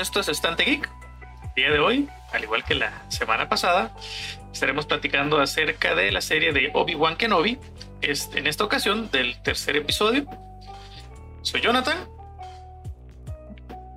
[0.00, 0.88] Esto es Estante Geek.
[1.42, 3.92] El día de hoy, al igual que la semana pasada,
[4.50, 7.58] estaremos platicando acerca de la serie de Obi-Wan Kenobi.
[8.00, 10.24] Este, en esta ocasión, del tercer episodio.
[11.42, 11.98] Soy Jonathan.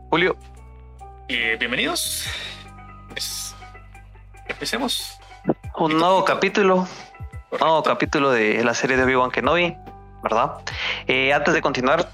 [0.10, 0.36] Julio.
[1.30, 2.28] Y bienvenidos.
[3.08, 3.56] Pues,
[4.50, 5.18] empecemos.
[5.78, 6.86] Un nuevo capítulo.
[7.58, 9.78] Nuevo capítulo de la serie de Obi-Wan Kenobi,
[10.22, 10.58] ¿verdad?
[11.08, 12.10] Eh, antes de continuar,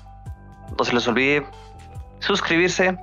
[0.78, 1.44] no se les olvide
[2.20, 3.00] suscribirse,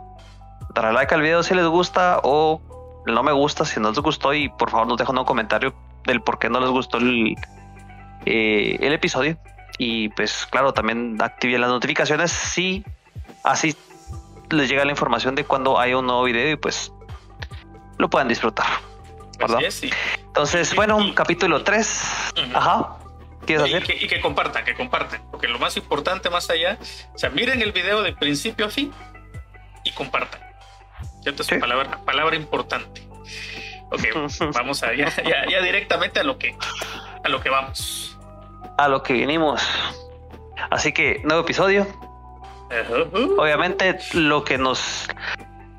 [0.77, 2.61] darle like al video si les gusta o
[3.07, 5.75] no me gusta si no les gustó y por favor nos dejan un comentario
[6.05, 7.35] del por qué no les gustó el,
[8.27, 9.39] eh, el episodio.
[9.79, 12.85] Y pues claro, también activen las notificaciones si
[13.43, 13.77] así
[14.51, 16.93] les llega la información de cuando hay un nuevo video y pues
[17.99, 18.67] lo puedan disfrutar.
[19.39, 19.61] ¿verdad?
[20.19, 22.33] Entonces, bueno, capítulo 3.
[22.55, 22.97] Ajá.
[23.45, 24.03] ¿Quieres hacer?
[24.03, 25.23] Y que, compartan, que compartan.
[25.31, 26.79] Porque lo más importante más allá,
[27.15, 28.93] o sea, miren el video de principio a fin
[29.85, 30.46] y compartan.
[31.27, 31.43] ¿Cierto?
[31.43, 33.03] Es palabra, palabra importante.
[33.91, 34.01] Ok,
[34.55, 36.57] vamos a ya, ya, directamente a lo que
[37.25, 38.17] a lo que vamos.
[38.79, 39.61] A lo que vinimos.
[40.71, 41.85] Así que, nuevo episodio.
[43.39, 45.09] Obviamente, lo que nos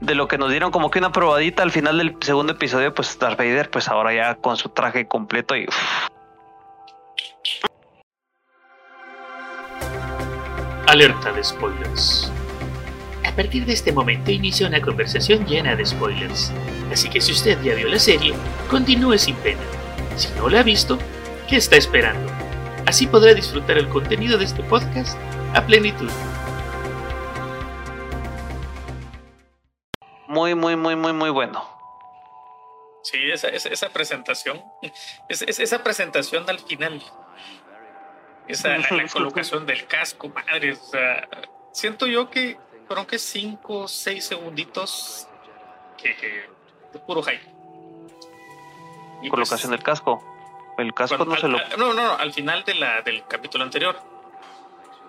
[0.02, 3.18] de lo que nos dieron como que una probadita al final del segundo episodio, pues
[3.18, 5.66] Darth Vader, pues ahora ya con su traje completo y
[10.88, 12.34] Alerta de spoilers.
[13.38, 16.52] A partir de este momento inicia una conversación llena de spoilers,
[16.92, 18.34] así que si usted ya vio la serie,
[18.68, 19.62] continúe sin pena.
[20.16, 20.98] Si no la ha visto,
[21.48, 22.32] ¿qué está esperando?
[22.88, 25.20] Así podrá disfrutar el contenido de este podcast
[25.54, 26.10] a plenitud.
[30.28, 31.64] Muy, muy, muy, muy, muy bueno.
[33.04, 34.64] Sí, esa, esa, presentación,
[35.30, 37.04] esa presentación al final
[38.48, 40.72] esa, la, colocación del casco, madre.
[40.72, 41.28] O sea,
[41.72, 45.28] siento yo que fueron que 5 o 6 segunditos
[45.98, 46.16] que,
[46.94, 47.42] de puro hype.
[49.30, 50.24] colocación pues, del casco.
[50.78, 51.60] El casco no se lo.
[51.78, 54.00] No, no, no, al final de la, del capítulo anterior.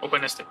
[0.00, 0.46] ¿O fue en este?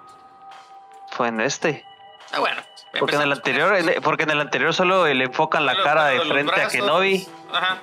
[1.12, 1.84] Fue en este.
[2.32, 2.62] Ah, bueno.
[3.00, 6.62] Porque en el anterior, porque en el anterior solo le enfocan la cara de frente
[6.62, 7.28] a Kenobi.
[7.52, 7.80] Ajá.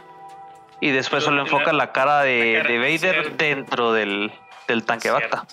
[0.80, 4.32] Y después solo enfocan la cara de, de Vader dentro del,
[4.66, 5.46] del tanque Bacta.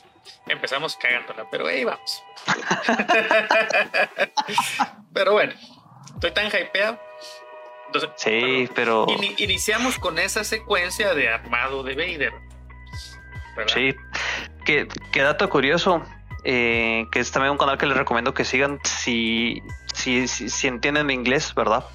[0.48, 2.24] Empezamos cagándola, pero ahí vamos.
[5.14, 5.54] pero bueno,
[6.16, 7.00] estoy tan hypeado.
[7.88, 9.06] Entonces, sí, pero.
[9.38, 12.34] iniciamos con esa secuencia de armado de Vader.
[13.68, 13.96] Sí,
[14.66, 16.04] que, dato curioso,
[16.44, 19.62] eh, que es también un canal que les recomiendo que sigan si,
[19.94, 21.86] si, si, entienden inglés, ¿verdad?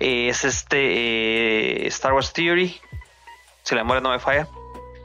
[0.00, 2.80] Eh, es este eh, Star Wars Theory,
[3.62, 4.48] si la memoria no me falla.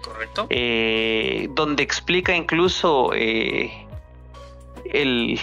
[0.03, 0.47] Correcto.
[0.50, 3.88] Eh, donde explica incluso eh,
[4.85, 5.39] el,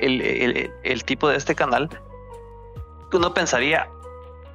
[0.00, 1.88] el, tipo de este canal.
[3.12, 3.88] Uno pensaría,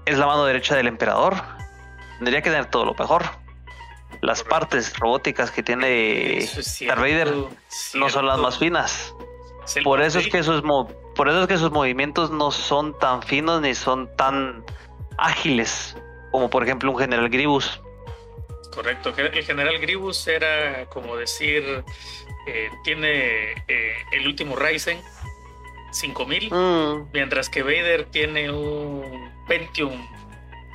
[0.05, 1.35] es la mano derecha del emperador.
[2.17, 3.23] Tendría que tener todo lo mejor.
[4.21, 6.47] Las partes robóticas que tiene
[6.87, 7.33] Darth Vader
[7.95, 9.13] no son las más finas.
[9.83, 10.61] Por eso, es que sus,
[11.15, 14.63] por eso es que sus movimientos no son tan finos ni son tan
[15.17, 15.95] ágiles
[16.33, 17.79] como por ejemplo un general Grievous.
[18.73, 19.13] Correcto.
[19.15, 21.83] El general Gribus era como decir,
[22.47, 24.99] eh, tiene eh, el último Ryzen
[25.91, 27.09] 5000, mm.
[27.13, 30.07] mientras que Vader tiene un Pentium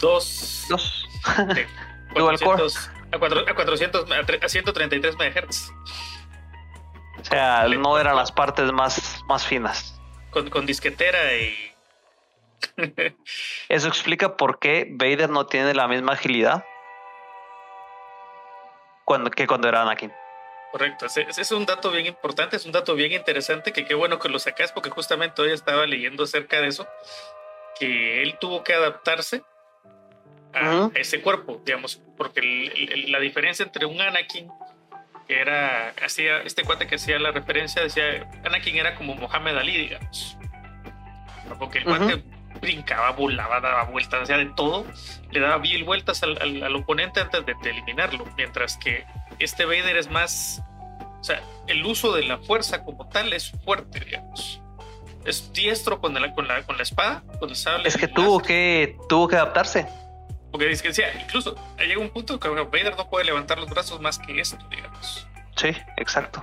[0.01, 1.09] 2, 2.
[1.55, 1.67] De
[2.15, 4.07] 400, a, 400,
[4.43, 5.73] a, 133 MHz.
[7.21, 10.01] O sea, no eran las partes más, más finas.
[10.31, 11.57] Con, con disquetera y...
[13.69, 16.65] Eso explica por qué Vader no tiene la misma agilidad
[19.09, 20.13] cuando, que cuando era Anakin.
[20.71, 24.19] Correcto, ese, es un dato bien importante, es un dato bien interesante que qué bueno
[24.19, 26.87] que lo sacas porque justamente hoy estaba leyendo acerca de eso,
[27.79, 29.43] que él tuvo que adaptarse
[30.53, 34.51] a ese cuerpo, digamos, porque la diferencia entre un Anakin
[35.27, 39.75] que era, hacía, este cuate que hacía la referencia decía, Anakin era como Mohamed Ali,
[39.75, 40.37] digamos,
[41.59, 42.23] porque el cuate
[42.61, 44.85] brincaba, volaba, daba vueltas, hacía de todo,
[45.31, 49.07] le daba mil vueltas al, al, oponente antes de, eliminarlo, mientras que
[49.39, 50.63] este Vader es más,
[51.21, 54.61] o sea, el uso de la fuerza como tal es fuerte, digamos.
[55.25, 57.89] Es diestro con la, con la, con la espada, con el sable.
[57.89, 59.87] Es que tuvo que, tuvo que adaptarse.
[60.51, 64.41] Porque decía, incluso llega un punto que Vader no puede levantar los brazos más que
[64.41, 65.29] esto, digamos.
[65.57, 66.43] Sí, exacto.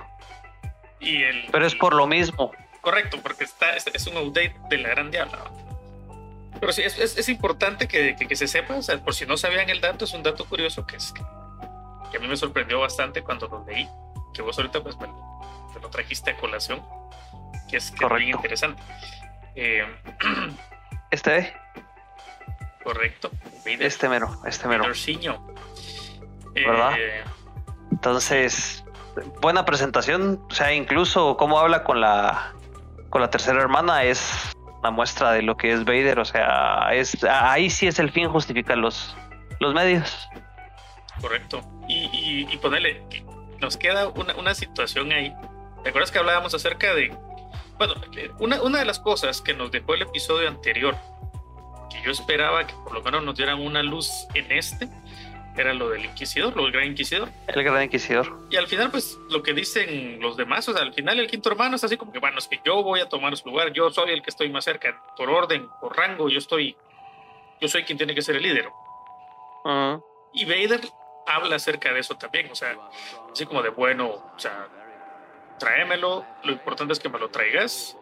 [1.00, 2.52] Y el, Pero es por lo mismo.
[2.80, 5.50] Correcto, porque está, es un update de la gran diabla.
[6.60, 9.68] Pero sí, es, es, importante que, que, se sepa, o sea, por si no sabían
[9.68, 11.20] el dato, es un dato curioso que, es, que,
[12.16, 13.88] a mí me sorprendió bastante cuando lo leí,
[14.32, 16.82] que vos ahorita pues me, lo trajiste a colación,
[17.68, 18.82] que es, que bien interesante.
[19.54, 19.84] Eh,
[21.10, 21.54] este.
[22.82, 23.30] Correcto.
[23.64, 24.84] Este mero, este mero.
[26.54, 26.92] ¿Verdad?
[26.96, 27.24] Eh,
[27.90, 28.84] Entonces,
[29.42, 30.44] buena presentación.
[30.48, 32.54] O sea, incluso cómo habla con la
[33.10, 34.55] con la tercera hermana es
[34.90, 36.18] muestra de lo que es Vader.
[36.18, 39.16] O sea, es ahí sí es el fin justifica los,
[39.60, 40.28] los medios.
[41.20, 41.62] Correcto.
[41.88, 43.02] Y, y, y ponerle,
[43.60, 45.32] nos queda una, una situación ahí.
[45.82, 47.16] ¿Te acuerdas que hablábamos acerca de
[47.78, 47.94] bueno,
[48.38, 50.96] una, una de las cosas que nos dejó el episodio anterior,
[51.90, 54.88] que yo esperaba que por lo menos nos dieran una luz en este,
[55.60, 57.28] era lo del Inquisidor, lo del Gran Inquisidor.
[57.46, 58.38] El Gran Inquisidor.
[58.50, 61.50] Y al final, pues lo que dicen los demás, o sea, al final el quinto
[61.50, 63.90] hermano es así como que, bueno, es que yo voy a tomar su lugar, yo
[63.90, 66.76] soy el que estoy más cerca, por orden, por rango, yo estoy,
[67.60, 68.68] yo soy quien tiene que ser el líder.
[70.32, 70.80] Y Vader
[71.26, 72.76] habla acerca de eso también, o sea,
[73.32, 74.68] así como de, bueno, o sea,
[75.58, 77.96] tráemelo, lo importante es que me lo traigas,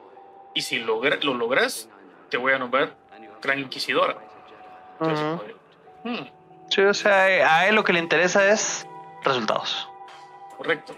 [0.55, 1.89] y si lo logras,
[2.31, 2.97] te voy a nombrar
[3.43, 4.17] Gran Inquisidora.
[6.05, 6.44] Hmm.
[6.75, 8.85] Sí, o sea, a él lo que le interesa es
[9.23, 9.89] resultados.
[10.57, 10.97] Correcto.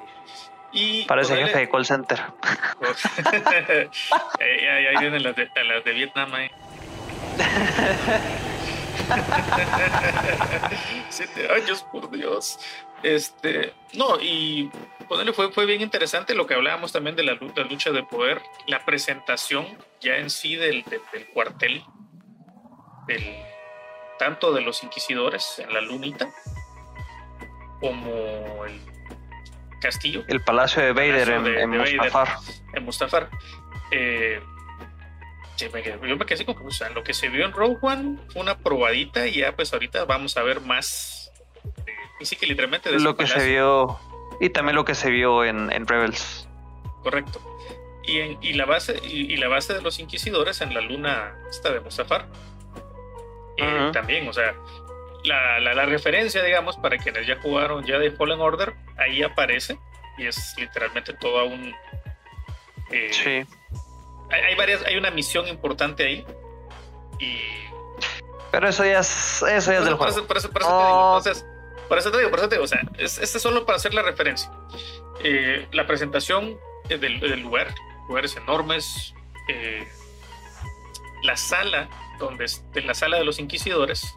[0.73, 2.19] Y Parece jefe de call center.
[4.41, 6.33] ahí, ahí, vienen las de, las de Vietnam.
[6.33, 6.51] Ahí.
[11.11, 12.59] Siete años, por Dios.
[13.03, 14.71] Este, no, y
[15.09, 18.41] ponerle fue, fue bien interesante lo que hablábamos también de la lucha, lucha de poder,
[18.67, 19.67] la presentación
[20.01, 21.85] ya en sí del, del, cuartel,
[23.07, 23.37] del,
[24.19, 26.29] tanto de los inquisidores en la lunita,
[27.81, 28.81] como el
[29.81, 30.25] castillo.
[30.29, 32.29] El palacio de Vader, en, Mustafar.
[32.73, 33.31] en Mustafar.
[33.91, 34.41] Eh,
[35.57, 38.43] yo me quedé así como, o sea, lo que se vio en Rogue One fue
[38.43, 41.33] una probadita y ya pues ahorita vamos a ver más.
[42.21, 42.91] y sí que literalmente...
[42.91, 43.99] De lo que se vio
[44.41, 46.49] y también lo que se vio en, Rebels.
[47.03, 47.41] Correcto.
[48.05, 51.73] Y, en, y, la base, y, la base de los inquisidores en la luna esta
[51.73, 52.27] de Mustafar.
[53.59, 54.55] Eh, también, o sea,
[55.25, 59.79] la, la, referencia, digamos, para quienes ya jugaron ya de Fallen Order, ahí aparece
[60.19, 61.75] y es literalmente todo un...
[62.91, 63.47] Eh, sí
[64.31, 66.27] hay, varias, hay una misión importante ahí.
[67.19, 67.39] Y.
[68.51, 70.27] Pero eso ya es, eso ya es del juego.
[70.27, 71.19] Por eso, te digo, oh.
[71.19, 71.47] entonces,
[71.89, 73.77] por eso te digo, por eso te digo, o sea, es, este es solo para
[73.77, 74.51] hacer la referencia.
[75.23, 76.59] Eh, la presentación
[76.89, 77.75] del, del, lugar,
[78.09, 79.15] lugares enormes,
[79.49, 79.87] eh,
[81.23, 81.89] la sala,
[82.19, 84.17] donde de la sala de los inquisidores,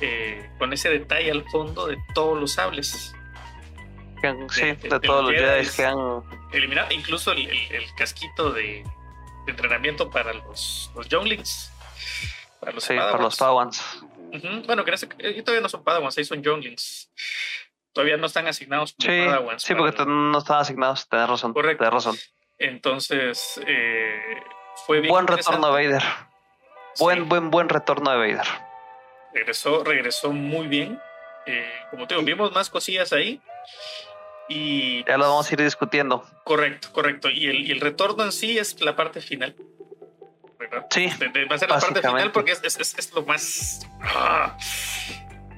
[0.00, 3.14] eh, con ese detalle al fondo de todos los sables.
[4.50, 6.22] Sí, de, todos los Jedi que han
[6.52, 7.48] eliminado, incluso el,
[7.94, 8.82] casquito de,
[9.46, 11.70] entrenamiento para los, los Younglings.
[12.60, 14.02] Para los sí, para los Padawans.
[14.66, 17.10] Bueno, que eh, todavía no son Padawans, ahí son Younglings.
[17.92, 19.62] Todavía no están asignados como sí, Padawans.
[19.62, 21.52] Sí, porque no están asignados, tenés razón.
[21.52, 21.88] Correcto.
[21.90, 22.16] razón.
[22.58, 24.42] Entonces, eh,
[24.86, 25.12] fue bien.
[25.12, 26.02] Buen retorno a Vader.
[26.98, 28.46] Buen, buen, buen retorno de Vader.
[29.32, 31.00] Regresó, regresó muy bien.
[31.46, 33.40] Eh, como te digo, vimos más cosillas ahí.
[34.48, 36.24] Y, ya lo vamos a ir discutiendo.
[36.44, 37.30] Correcto, correcto.
[37.30, 39.56] Y el, y el retorno en sí es la parte final.
[40.90, 41.06] Sí.
[41.50, 43.86] va a ser la parte final porque es, es, es, lo más.
[44.02, 44.56] Ah,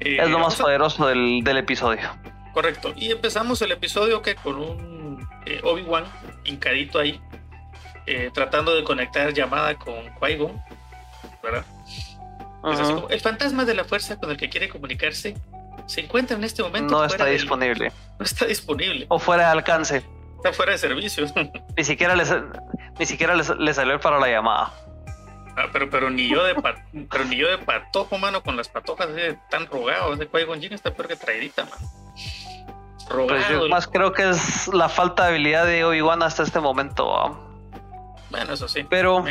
[0.01, 2.09] es lo más poderoso del, del, episodio.
[2.53, 2.93] Correcto.
[2.97, 6.05] Y empezamos el episodio que con un eh, Obi-Wan
[6.45, 7.21] hincadito ahí,
[8.07, 10.63] eh, tratando de conectar llamada con Qui-Gon,
[11.43, 11.65] ¿verdad?
[13.11, 15.37] el fantasma de la fuerza con el que quiere comunicarse
[15.87, 16.97] se encuentra en este momento.
[16.97, 17.93] No está disponible.
[18.19, 19.07] No está disponible.
[19.09, 20.05] O fuera de alcance.
[20.37, 21.27] Está fuera de servicio.
[21.77, 22.35] Ni siquiera les,
[22.99, 24.73] ni siquiera les, salió para la llamada.
[25.57, 26.55] Ah, pero, pero ni yo de
[27.11, 29.09] pero ni yo de patojo, mano, con las patojas
[29.49, 31.91] tan rogados de Qui-Gon está peor que traidita, mano.
[33.09, 37.07] Pues yo más creo que es la falta de habilidad de Obi-Wan hasta este momento.
[38.31, 38.85] Bueno, eso sí.
[38.91, 39.25] Pero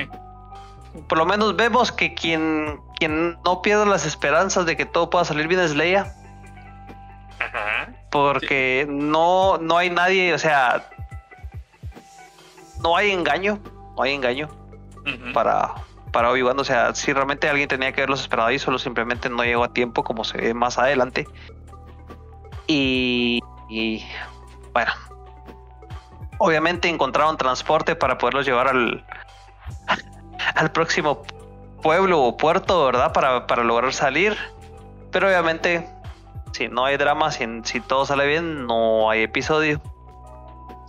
[1.07, 5.25] por lo menos vemos que quien, quien no pierde las esperanzas de que todo pueda
[5.25, 6.13] salir bien es Leia.
[8.11, 10.89] Porque no, no hay nadie, o sea,
[12.81, 13.59] no hay engaño,
[13.95, 14.49] no hay engaño
[15.33, 15.73] para,
[16.11, 16.59] para Obi-Wan.
[16.59, 19.73] O sea, si realmente alguien tenía que haberlos esperado ahí, solo simplemente no llegó a
[19.73, 21.27] tiempo, como se ve más adelante.
[22.67, 24.03] Y, y
[24.73, 24.91] bueno,
[26.39, 29.05] obviamente encontraron transporte para poderlos llevar al,
[30.53, 31.23] al próximo
[31.81, 33.13] pueblo o puerto, ¿verdad?
[33.13, 34.37] Para, para lograr salir.
[35.11, 35.87] Pero obviamente
[36.55, 39.81] si no hay drama, si, si todo sale bien, no hay episodio.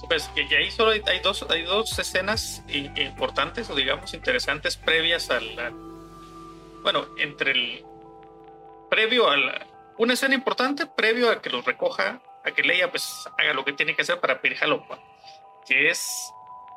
[0.09, 5.75] Pues que, ahí solo hay, dos, hay dos escenas importantes o digamos interesantes previas al,
[6.83, 7.85] bueno, entre el
[8.89, 9.67] previo a la,
[9.99, 13.73] una escena importante previo a que los recoja, a que Leia pues haga lo que
[13.73, 14.59] tiene que hacer para pedir
[15.67, 16.33] que es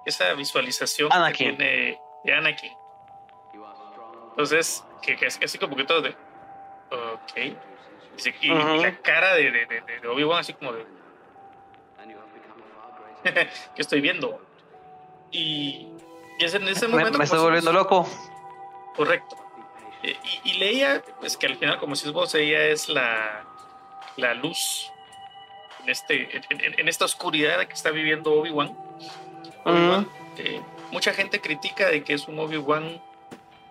[0.07, 2.71] esa visualización que tiene de Anakin.
[4.31, 6.09] Entonces, que, que es así como que todo de.
[6.91, 7.57] Ok.
[8.41, 9.65] Y, la cara de, de,
[10.01, 10.85] de, Obi-Wan, así como de.
[13.75, 14.41] ¿Qué estoy viendo?
[15.31, 15.89] Y,
[16.39, 17.13] y es en ese momento.
[17.13, 18.07] Me, me estoy volviendo loco.
[18.95, 19.35] Correcto.
[20.03, 20.15] Y,
[20.49, 23.45] y, leía, pues que al final, como si vos, ella es la,
[24.15, 24.91] la luz
[25.83, 28.77] en, este, en, esta oscuridad que está viviendo Obi-Wan.
[30.37, 30.61] Eh,
[30.91, 33.01] mucha gente critica de que es un Obi-Wan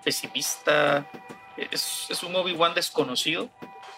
[0.05, 1.07] pesimista,
[1.57, 3.51] es, es un Obi-Wan desconocido,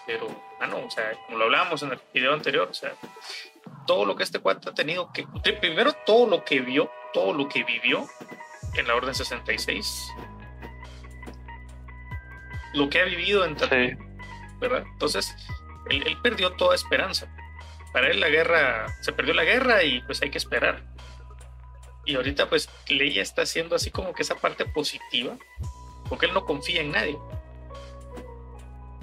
[0.05, 0.27] pero,
[0.59, 2.93] ah, no, o sea, como lo hablábamos en el video anterior, o sea,
[3.85, 7.47] todo lo que este cuate ha tenido que, primero todo lo que vio, todo lo
[7.47, 8.07] que vivió
[8.75, 10.11] en la Orden 66,
[12.73, 13.55] lo que ha vivido en
[14.59, 14.83] ¿verdad?
[14.93, 15.35] Entonces,
[15.89, 17.27] él, él, perdió toda esperanza.
[17.91, 20.90] Para él la guerra, se perdió la guerra y pues hay que esperar.
[22.05, 25.37] Y ahorita pues Leia está haciendo así como que esa parte positiva,
[26.09, 27.17] porque él no confía en nadie.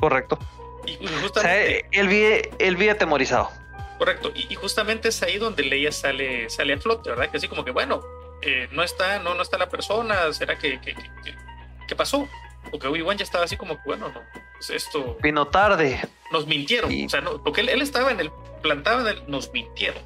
[0.01, 0.39] Correcto.
[0.87, 3.51] Y, justamente, él, vive, él vive atemorizado.
[3.99, 4.33] Correcto.
[4.35, 7.31] Y, justamente es ahí donde Leia sale, sale a flote, ¿verdad?
[7.31, 8.01] Que así como que, bueno,
[8.43, 12.29] eh, no está, no, no está la persona, ¿será que, que, pasó?
[12.71, 14.21] Porque Obi-Wan ya estaba así como que, bueno, no,
[14.55, 15.17] pues esto...
[15.21, 16.01] Vino tarde.
[16.31, 18.31] Nos mintieron, o sea, no, porque él, él, estaba en el,
[18.63, 20.03] plantado en el, nos mintieron.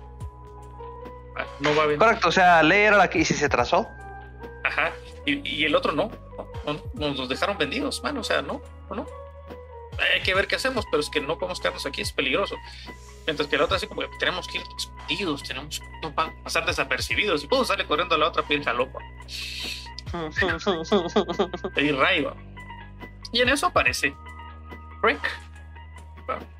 [1.37, 1.99] Ah, no va a venir.
[1.99, 3.89] Correcto, o sea, Leia era la que y si se trazó.
[4.65, 4.93] Ajá,
[5.27, 6.11] y, y el otro no,
[6.95, 9.07] no, nos dejaron vendidos, mano, o sea, no, no,
[10.15, 12.57] hay que ver qué hacemos, pero es que no podemos quedarnos aquí, es peligroso.
[13.27, 15.87] Mientras que la otra así como que tenemos que ir escondidos, tenemos que
[16.43, 18.99] pasar desapercibidos y puedo sale corriendo a la otra piel jalopa.
[21.77, 22.35] y Raiva.
[23.33, 24.15] Y en eso aparece
[25.03, 25.21] Rick.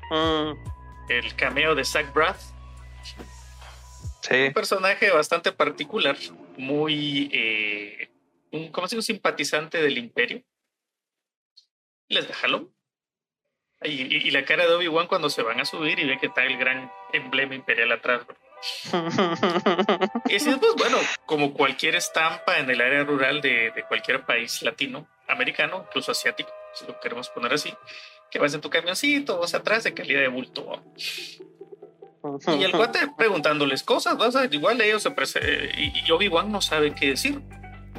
[0.09, 0.53] Mm.
[1.09, 2.41] El cameo de Zach Braff.
[4.23, 4.47] Sí.
[4.47, 6.17] Un personaje bastante particular,
[6.57, 8.09] muy, eh,
[8.51, 9.13] un, ¿cómo se dice?
[9.13, 10.43] simpatizante del imperio.
[12.07, 12.73] Les dejaron
[13.85, 16.57] y, la cara de Obi-Wan cuando se van a subir y ve que está el
[16.57, 18.21] gran emblema imperial atrás.
[20.25, 25.07] y así pues bueno, como cualquier estampa en el área rural de, cualquier país latino,
[25.27, 27.73] americano, incluso asiático, si lo queremos poner así,
[28.31, 30.81] que vas en tu camioncito, vas atrás de calidad de bulto.
[32.47, 34.17] Y el cuate preguntándoles cosas,
[34.51, 37.41] igual ellos se y, y Obi-Wan no sabe qué decir.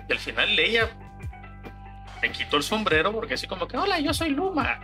[0.08, 0.90] Y al final Leia
[2.22, 4.80] le quitó el sombrero porque así como que, hola, yo soy Luma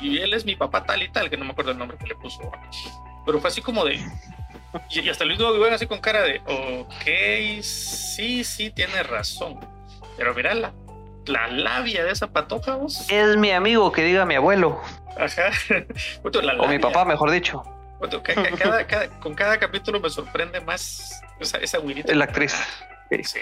[0.00, 2.06] y él es mi papá tal y tal, que no me acuerdo el nombre que
[2.06, 2.40] le puso.
[3.24, 4.00] Pero fue así como de...
[4.90, 9.58] Y, hasta Luis Obi así con cara de, ok, sí, sí, tiene razón.
[10.16, 10.72] Pero mira la,
[11.26, 13.06] la labia de esa patoja, vos.
[13.10, 14.80] Es mi amigo, que diga mi abuelo.
[15.16, 15.50] Ajá.
[16.58, 17.62] o mi papá, mejor dicho.
[19.20, 22.54] Con cada capítulo me sorprende más esa, esa La actriz.
[23.24, 23.40] Sí.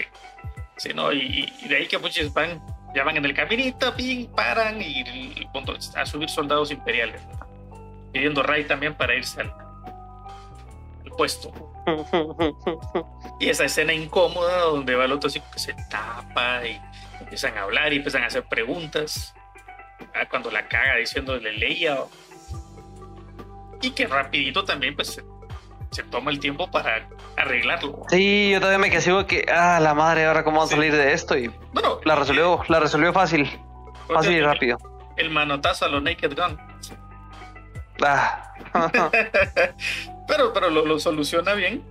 [0.77, 2.61] Sí, no, y, de ahí que muchos van
[2.93, 5.03] ya van en el caminito, ping, paran y,
[5.95, 7.21] a subir soldados imperiales,
[8.11, 9.53] pidiendo Ray también para irse al,
[11.17, 11.51] puesto.
[13.39, 16.79] y esa escena incómoda donde va el otro así que se tapa y
[17.19, 19.33] empiezan a hablar y empiezan a hacer preguntas.
[20.13, 21.97] Ah, cuando la caga diciéndole leía.
[23.81, 25.21] Y que rapidito también pues
[25.91, 28.03] se toma el tiempo para arreglarlo.
[28.09, 31.13] Sí, yo también me quedé que, ah, la madre, ahora cómo vamos a salir de
[31.13, 31.37] esto.
[31.37, 33.49] Y bueno, la resolvió, la resolvió fácil.
[34.07, 34.77] Fácil y rápido.
[35.15, 36.57] El manotazo a lo Naked Gun.
[38.03, 38.53] Ah.
[40.27, 41.83] pero pero lo, soluciona bien.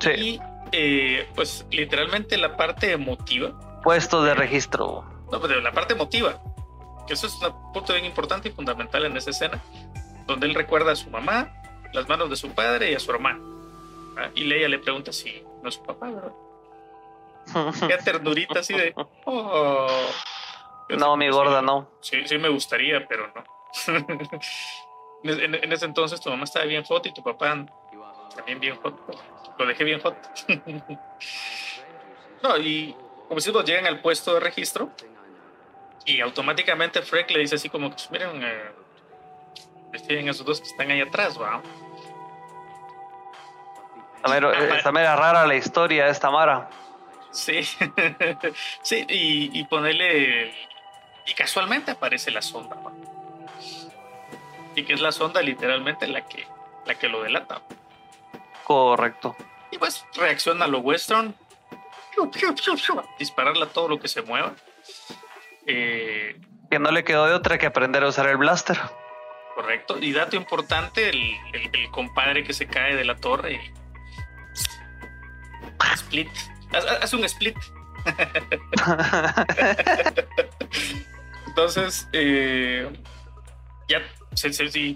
[0.00, 0.10] Sí.
[0.10, 0.40] Y
[0.72, 3.52] eh, pues literalmente la parte emotiva.
[3.82, 5.04] Puesto de registro.
[5.30, 6.40] No, pero la parte emotiva.
[7.06, 9.62] Que eso es un punto bien importante y fundamental en esa escena.
[10.26, 11.52] Donde él recuerda a su mamá,
[11.92, 13.56] las manos de su padre y a su hermano.
[14.34, 16.32] Y Leia le pregunta si no es su papá, ¿verdad?
[17.88, 18.94] Qué ternurita así de.
[19.24, 19.86] Oh".
[20.88, 21.90] No, mi gorda, no.
[22.00, 23.44] Sí, sí me gustaría, pero no.
[25.24, 27.66] en, ese entonces tu mamá estaba bien hot y tu papá
[28.34, 28.94] también bien hot.
[29.58, 30.16] Lo dejé bien hot.
[32.42, 32.94] no, y
[33.28, 34.90] como si llegan al puesto de registro
[36.04, 38.70] y automáticamente Freck le dice así como que, miren, eh,
[40.06, 41.62] tienen esos dos que están ahí atrás, ¿va?
[44.76, 46.68] Está mera, rara la historia de esta Mara.
[47.30, 47.62] Sí,
[48.82, 50.52] sí, y, ponerle.
[51.26, 52.92] Y casualmente aparece la sonda, ¿va?
[54.74, 56.46] Y que es la sonda literalmente la que,
[56.86, 57.62] la que lo delata.
[58.64, 59.36] Correcto.
[59.70, 61.34] Y pues reacciona a lo western.
[63.18, 64.54] Dispararle a todo lo que se mueva.
[65.66, 66.40] Eh,
[66.70, 68.78] que no le quedó de otra que aprender a usar el blaster.
[69.56, 69.98] Correcto.
[69.98, 73.72] Y dato importante, el, compadre que se cae de la torre
[75.94, 76.28] split.
[77.00, 77.56] Hace un split
[81.46, 82.86] Entonces, eh,
[83.88, 84.02] ya,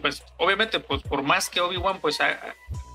[0.03, 2.19] pues obviamente, pues por más que Obi-Wan pues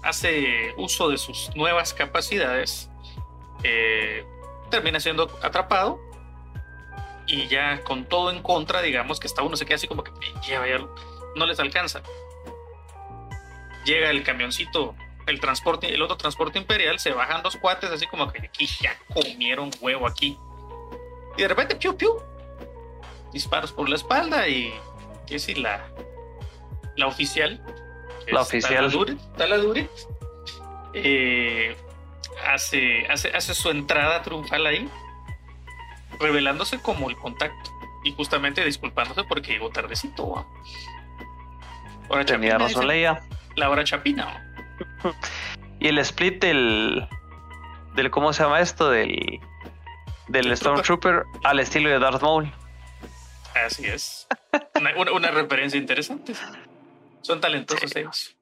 [0.04, 2.92] hace uso de sus nuevas capacidades,
[3.64, 4.24] eh,
[4.70, 6.00] termina siendo atrapado
[7.26, 10.12] y ya con todo en contra, digamos que está uno se queda así como que
[10.48, 10.62] ya,
[11.36, 12.02] no les alcanza.
[13.86, 14.96] Llega el camioncito,
[15.28, 18.98] el transporte, el otro transporte imperial, se bajan dos cuates así como que aquí ya
[19.14, 20.38] comieron huevo aquí.
[21.38, 22.18] Y de repente, piu, piu,
[23.32, 24.74] disparos por la espalda y,
[25.28, 25.88] ¿qué si la,
[26.96, 27.64] la oficial?
[28.28, 28.92] La oficial.
[29.38, 29.90] Taladure,
[30.94, 31.76] eh,
[32.48, 34.90] hace, hace, hace su entrada triunfal ahí
[36.20, 37.72] revelándose como el contacto
[38.04, 40.46] y justamente disculpándose porque llegó tardecito.
[42.10, 43.22] Ahora Tenía razón Leia.
[43.56, 44.46] La hora chapina.
[45.80, 47.08] y el split del,
[47.96, 48.90] del ¿cómo se llama esto?
[48.90, 49.40] Del
[50.28, 52.52] del Stormtrooper al estilo de Darth Maul.
[53.66, 54.28] Así es.
[55.12, 56.34] una, referencia interesante.
[57.22, 58.36] Son talentosos ellos.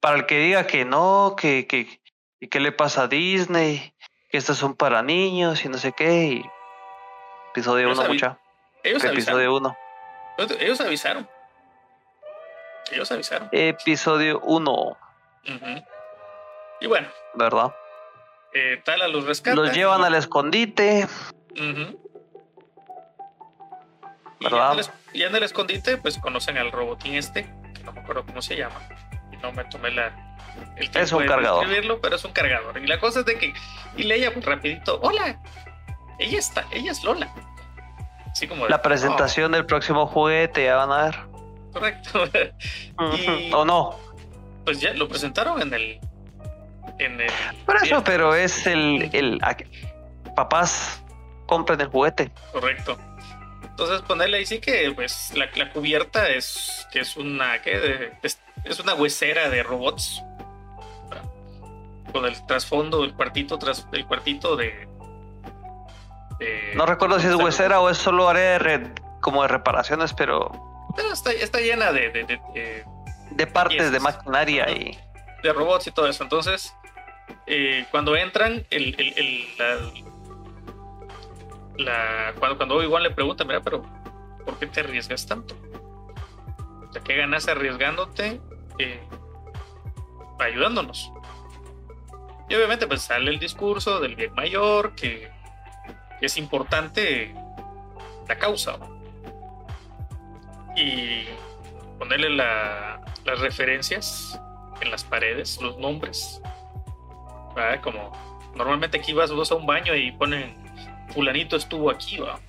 [0.00, 2.00] Para el que diga que no, que, que,
[2.40, 3.94] y qué le pasa a Disney,
[4.28, 6.44] que estos son para niños y no sé qué, y
[7.52, 8.38] Episodio 1, mucha.
[8.82, 9.76] Ellos Episodio 1.
[10.60, 11.28] Ellos avisaron.
[12.92, 13.48] Ellos avisaron.
[13.52, 14.98] Episodio 1.
[16.80, 17.08] Y bueno.
[17.34, 17.74] ¿Verdad?
[18.52, 19.56] Eh, Tala los rescata.
[19.56, 21.06] Los llevan al escondite.
[24.40, 24.76] ¿Verdad?
[25.12, 27.44] Y en, el, escondite, pues conocen al robotín este,
[27.74, 28.80] que no me acuerdo cómo se llama.
[29.32, 30.12] Y no me tomé la,
[30.76, 31.66] el es un cargador.
[32.00, 32.78] pero es un cargador.
[32.78, 33.54] Y la cosa es de que.
[33.96, 35.40] Y leía pues rapidito: Hola,
[36.18, 37.32] ella está, ella es Lola.
[38.30, 41.33] Así como la presentación del próximo juguete, ya van a ver.
[41.74, 42.24] Correcto.
[43.52, 43.98] ¿O no?
[44.64, 46.00] Pues ya lo presentaron en el.
[46.98, 47.30] En el
[47.66, 49.40] Por eso, pero es el, el.
[50.34, 51.02] Papás
[51.46, 52.30] compren el juguete.
[52.52, 52.96] Correcto.
[53.62, 58.12] Entonces ponerle ahí sí que pues la, la cubierta es que es una ¿qué?
[58.22, 60.22] Es, es, una huesera de robots
[62.12, 64.86] con el trasfondo el cuartito tras el cuartito de
[66.40, 68.92] eh, no recuerdo si es huesera o es solo área de
[69.24, 70.50] como de reparaciones, pero.
[71.12, 72.84] Está, llena de.
[73.30, 74.98] De, partes de maquinaria y.
[75.42, 76.22] De robots y todo eso.
[76.22, 76.74] Entonces,
[77.46, 79.46] eh, cuando entran, el,
[81.76, 83.82] la, cuando, cuando igual le pregunta, mira, pero
[84.44, 85.54] ¿por qué te arriesgas tanto?
[86.88, 88.40] O sea, ¿qué ganas arriesgándote
[88.78, 89.00] eh,
[90.38, 91.12] ayudándonos?
[92.48, 95.30] Y obviamente pues sale el discurso del bien mayor, que
[96.20, 97.34] es importante
[98.28, 98.78] la causa.
[100.76, 101.24] Y
[101.98, 104.40] ponerle las referencias
[104.80, 106.40] en las paredes, los nombres.
[107.82, 108.12] Como
[108.54, 110.56] normalmente aquí vas a un baño y ponen
[111.12, 112.40] fulanito estuvo aquí, ¿va?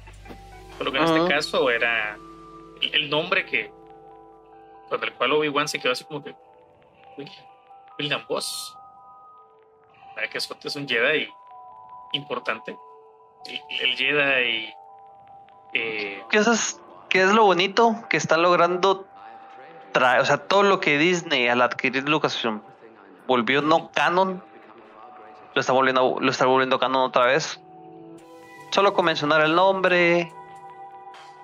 [0.77, 2.17] Pero que en este caso era
[2.81, 3.71] el, nombre que
[4.89, 6.35] con el cual Obi-Wan se quedó así como que
[7.97, 8.75] William Boss.
[10.31, 11.29] Que eso es un Jedi
[12.13, 12.75] importante
[13.47, 14.73] el Jedi.
[15.73, 16.81] Eh, ¿Qué, es,
[17.15, 19.05] ¿Qué es lo bonito que están logrando
[19.93, 20.19] traer?
[20.19, 22.59] O sea, todo lo que Disney al adquirir Lucasfilm
[23.25, 24.43] volvió no canon,
[25.53, 27.61] lo está volviendo, lo está volviendo canon otra vez.
[28.71, 30.29] Solo con mencionar el nombre,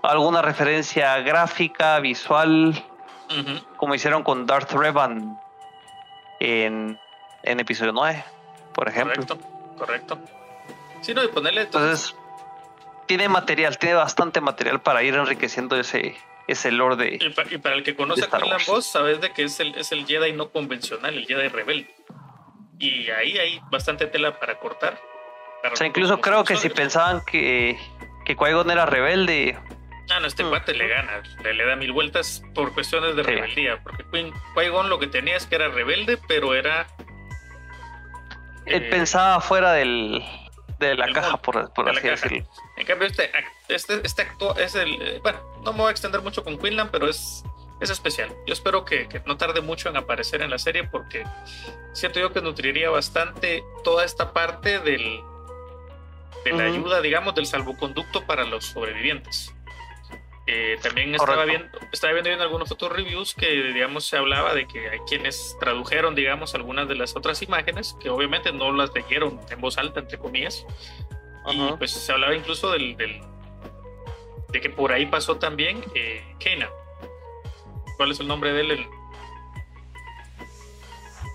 [0.04, 2.84] alguna referencia gráfica, visual,
[3.78, 5.40] como hicieron con Darth Revan
[6.42, 7.00] en,
[7.44, 8.26] en episodio 9,
[8.74, 9.26] por ejemplo.
[9.26, 9.38] Correcto,
[9.78, 10.18] correcto.
[11.00, 11.62] Sí, no, y ponerle.
[11.62, 12.14] Entonces,
[13.12, 16.16] tiene material, tiene bastante material para ir enriqueciendo ese,
[16.48, 17.20] ese lore de.
[17.20, 20.06] Y, para, el que conoce a Quinlan Boss, sabes de que es el, es el
[20.06, 21.94] Jedi no convencional, el Jedi rebelde.
[22.80, 24.98] Y ahí hay bastante tela para cortar.
[25.70, 27.78] o sea, incluso creo que si pensaban que,
[28.24, 29.60] que Qui-Gon era rebelde.
[30.10, 33.84] Ah, no, este cuate le gana, le, da mil vueltas por cuestiones de rebeldía.
[33.84, 36.88] Porque Qui-Gon lo que tenía es que era rebelde, pero era.
[38.68, 40.24] Él eh, pensaba fuera del,
[40.88, 42.46] de la caja, por, así decirlo.
[42.78, 43.30] En cambio, este,
[43.70, 45.02] este, este acto es el.
[45.02, 47.44] Eh, bueno, no me voy a extender mucho con Quinlan, pero es,
[47.80, 48.30] es especial.
[48.46, 51.26] Yo espero que, no tarde mucho en aparecer en la serie porque
[51.94, 55.22] siento yo que nutriría bastante toda esta parte del,
[56.46, 59.54] de la ayuda, digamos, del salvoconducto para los sobrevivientes.
[60.48, 64.68] Eh, también estaba viendo, estaba viendo en algunos otros reviews que, digamos, se hablaba de
[64.68, 69.40] que hay quienes tradujeron, digamos, algunas de las otras imágenes, que obviamente no las leyeron
[69.50, 70.66] en voz alta, entre comillas.
[71.52, 76.70] Y pues se hablaba incluso del, de que por ahí pasó también eh, Kena.
[77.98, 78.88] ¿Cuál es el nombre de él?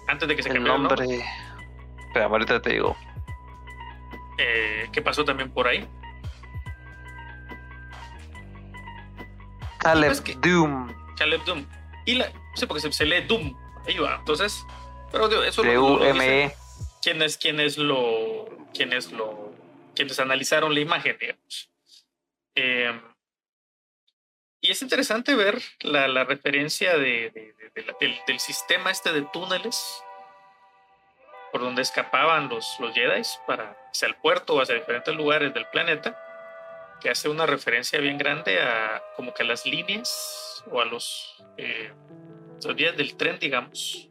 [0.09, 1.03] antes de que se el nombre.
[1.05, 1.27] el nombre.
[2.07, 2.97] Espera, ahorita te digo.
[4.39, 5.87] eh, que pasó también por ahí.
[9.87, 11.15] Caleb Doom.
[11.17, 11.65] Caleb Doom.
[12.07, 13.57] Y la, sí, porque se, lee Doom.
[13.87, 14.17] Ahí va.
[14.17, 14.67] Entonces,
[15.13, 16.53] pero eso lo, lo e.
[17.01, 19.55] quienes, quienes lo, quienes lo,
[19.95, 21.71] quienes analizaron la imagen, digamos.
[22.57, 23.01] Eh,
[24.61, 27.55] y es interesante ver la, la referencia de,
[28.01, 30.03] del, del, sistema este de túneles
[31.53, 35.67] por donde escapaban los, los Jedi para hacia el puerto o hacia diferentes lugares del
[35.69, 36.19] planeta,
[37.01, 41.45] que hace una referencia bien grande a como que a las líneas o a los,
[41.57, 41.93] eh,
[42.65, 44.09] los vías del tren, digamos.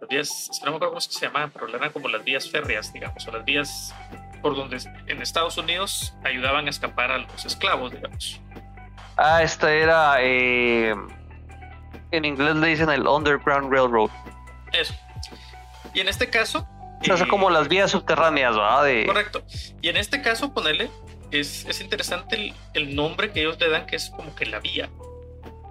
[0.00, 3.26] Las vías, no me acuerdo cómo se llamaban, pero eran como las vías férreas, digamos,
[3.26, 3.94] o las vías
[4.42, 8.40] por donde en Estados Unidos ayudaban a escapar a los esclavos, digamos.
[9.16, 10.16] Ah, esta era.
[10.20, 10.94] Eh,
[12.10, 14.10] en inglés le dicen el Underground Railroad.
[14.72, 14.94] Eso.
[15.94, 16.66] Y en este caso.
[17.10, 18.84] O sea, como las vías subterráneas, ¿verdad?
[18.84, 19.06] De...
[19.06, 19.44] Correcto.
[19.80, 20.88] Y en este caso, ponerle.
[21.32, 24.90] Es, es interesante el, nombre que ellos le dan, que es como que la vía.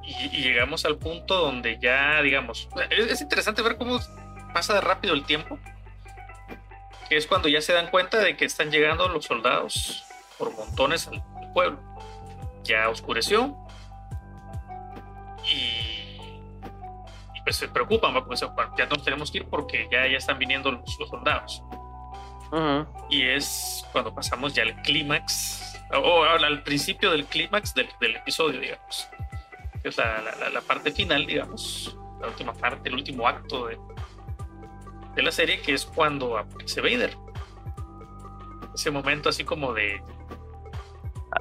[0.03, 2.67] Y, llegamos al punto donde ya, digamos.
[2.89, 3.99] Es, interesante ver cómo
[4.53, 5.59] pasa de rápido el tiempo.
[7.07, 10.03] Que es cuando ya se dan cuenta de que están llegando los soldados
[10.37, 11.79] por montones al pueblo.
[12.63, 13.55] Ya oscureció.
[15.45, 15.91] Y
[17.43, 18.43] pues se preocupan, pues,
[18.77, 21.63] ya nos tenemos que ir porque ya, ya están viniendo los, soldados.
[23.09, 28.59] Y es cuando pasamos ya al clímax, o, al principio del clímax del, del, episodio,
[28.59, 29.07] digamos.
[29.83, 30.21] Es la,
[30.53, 33.79] la, parte final, digamos, la última parte, el último acto de,
[35.15, 37.17] de la serie, que es cuando aparece Vader.
[38.75, 40.01] Ese momento así como de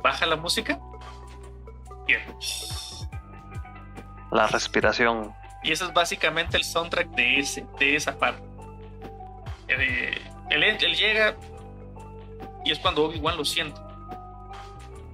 [0.02, 0.80] baja la música.
[2.06, 2.22] Bien.
[4.30, 5.32] La respiración.
[5.62, 8.42] Y ese es básicamente el soundtrack de, ese, de esa parte.
[9.68, 10.20] Eh,
[10.50, 11.36] él, llega
[12.64, 13.80] y es cuando Obi-Wan lo siente.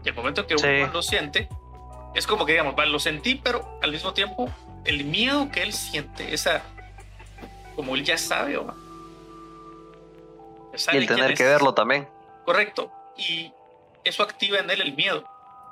[0.05, 1.49] Y el momento en que Obi-Wan lo siente,
[2.15, 4.51] es como que digamos, lo sentí, pero al mismo tiempo
[4.85, 6.63] el miedo que él siente, esa,
[7.75, 8.75] como él ya sabe, o
[10.93, 12.07] y el tener que verlo también.
[12.45, 12.93] Correcto.
[13.17, 13.53] Y
[14.05, 15.25] eso activa en él el miedo.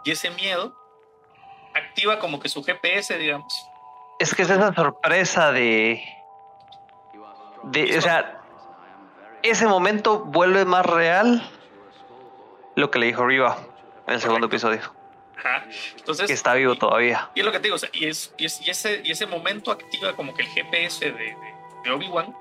[0.04, 0.74] Y ese miedo
[1.74, 3.68] activa como que su GPS, digamos,
[4.18, 6.02] es que es esa sorpresa de.
[7.64, 8.33] de o sea,
[9.44, 11.48] ese momento vuelve más real
[12.76, 13.58] lo que le dijo Riva
[14.06, 14.80] en el segundo episodio.
[15.36, 15.64] Ajá.
[15.96, 17.30] Entonces, que está vivo todavía.
[17.34, 20.34] Y es lo que te digo, y, es, y, ese, y ese momento activa como
[20.34, 21.36] que el GPS de,
[21.84, 22.34] de, Obi-Wan.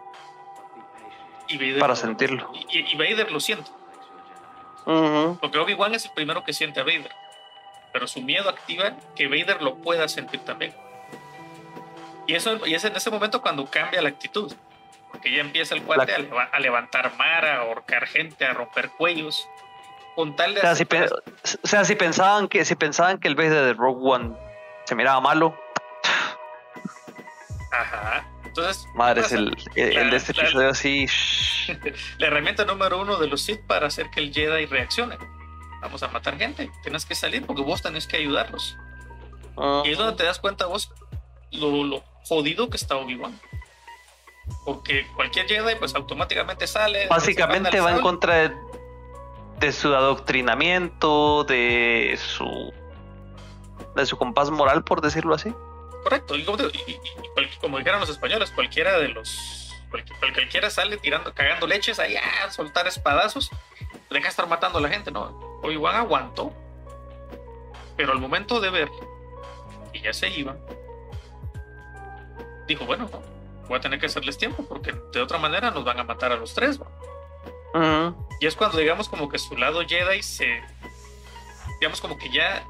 [1.79, 2.51] Para sentirlo.
[2.69, 3.69] Y, Vader lo siente.
[4.85, 7.11] Porque Obi-Wan es el primero que siente a Vader.
[7.91, 10.73] Pero su miedo activa que Vader lo pueda sentir también.
[12.25, 14.53] Y, eso, y es en ese momento cuando cambia la actitud.
[15.13, 16.13] Porque ya empieza el cuate
[16.51, 19.47] a, levantar mar, a ahorcar gente, a romper cuellos.
[20.15, 20.59] Con tal de.
[20.59, 24.35] O sea, si, pensaban que, si pensaban que el base de Rogue One
[24.83, 25.57] se miraba malo.
[27.71, 28.27] Ajá.
[28.43, 28.85] Entonces.
[28.95, 31.07] Madre, es el, el, de este episodio así.
[32.17, 35.17] la herramienta número uno de los Sith para hacer que el Jedi reaccione.
[35.81, 36.69] Vamos a matar gente.
[36.81, 38.77] Tienes que salir porque vos tenés que ayudarlos.
[39.85, 40.91] Y es donde te das cuenta vos
[41.51, 43.39] lo, lo jodido que está Obi-Wan.
[44.65, 47.07] Porque cualquier Jedi, pues automáticamente sale.
[47.07, 48.49] Básicamente va en contra
[49.59, 52.73] de, su adoctrinamiento, de su.
[53.95, 55.53] de su compás moral, por decirlo así.
[56.03, 56.35] Correcto.
[56.35, 59.73] Y como, dijeron los españoles, cualquiera de los.
[60.19, 63.51] Cualquiera sale tirando, cagando leches ahí a soltar espadazos,
[64.09, 65.59] deja estar matando a la gente, ¿no?
[65.61, 66.51] Obi-Wan aguantó.
[67.95, 68.89] Pero al momento de ver
[69.93, 70.57] que ya se iban,
[72.67, 73.07] dijo, bueno,
[73.67, 76.35] voy a tener que hacerles tiempo porque de otra manera nos van a matar a
[76.35, 76.79] los tres.
[78.39, 80.61] Y es cuando digamos como que su lado Jedi se,
[81.79, 82.63] digamos como que ya,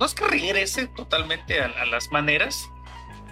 [0.00, 2.68] no es que regrese totalmente a, las maneras,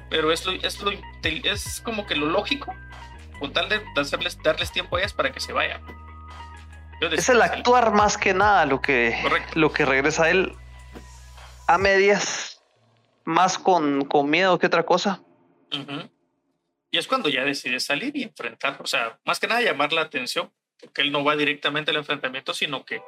[0.09, 0.92] pero es, lo, es, lo,
[1.23, 2.73] es como que lo lógico,
[3.40, 5.83] con tal de hacerles, darles tiempo a ellas para que se vayan.
[7.01, 9.16] es el actuar más que nada lo que,
[9.55, 10.57] lo que regresa a él
[11.66, 12.62] a medias,
[13.25, 15.20] más con, con miedo que otra cosa.
[16.95, 20.03] Y es cuando ya decide salir y enfrentar, o sea, más que nada llamar la
[20.03, 23.03] atención, porque él no va directamente al enfrentamiento, sino que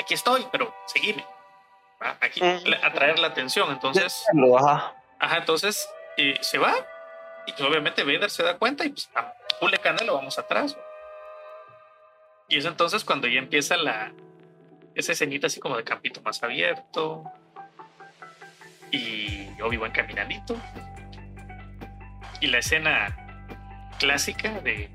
[0.00, 1.22] aquí estoy, pero seguime.
[2.00, 2.40] Aquí,
[2.82, 3.70] atraer la atención.
[3.70, 4.24] Entonces,
[4.56, 5.36] ajá.
[5.36, 5.86] entonces
[6.16, 6.74] eh, se va
[7.46, 10.74] y pues, obviamente Vader se da cuenta y pues a Pule Canelo vamos atrás.
[12.48, 14.14] Y es entonces cuando ya empieza la
[14.94, 17.22] esa escenita así como de campito más abierto
[18.90, 20.58] y Obi-Wan caminandito
[22.44, 23.16] y la escena
[23.98, 24.90] clásica de,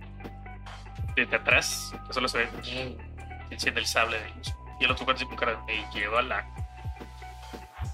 [1.16, 2.50] desde atrás, que solo se ve
[3.50, 4.54] enciende el sable de luz.
[4.80, 6.46] Y el otro cuate con cara de lleva la.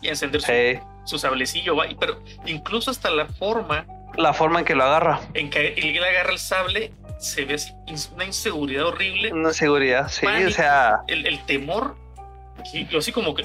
[0.01, 0.79] Y encender su, Sí.
[1.05, 1.85] su sablecillo, va.
[1.99, 3.85] Pero incluso hasta la forma
[4.17, 5.19] La forma en que lo agarra.
[5.33, 7.55] en que él agarra el sable se ve
[8.13, 9.31] una inseguridad horrible.
[9.31, 10.25] Una seguridad, sí.
[10.25, 10.49] Pánico.
[10.49, 11.95] O sea, El, el temor,
[12.73, 13.43] y yo así como que.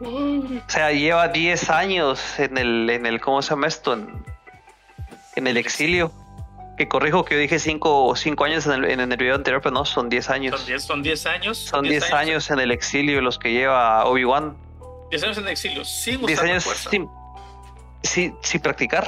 [0.00, 3.94] o sea, lleva 10 años en el, en el, ¿cómo se llama esto?
[3.94, 4.22] En,
[5.36, 6.12] en el exilio.
[6.78, 9.74] Que corrijo que yo dije 5 cinco años en el, en el video anterior, pero
[9.74, 10.56] no, son 10 años.
[10.58, 11.58] Son 10 son 10 años.
[11.58, 14.56] Son 10 años en el exilio los que lleva Obi-Wan.
[15.10, 16.90] 10 años en exilio, sin 10 usar la años fuerza.
[16.90, 17.08] sin,
[18.02, 19.06] sin, sin practicar.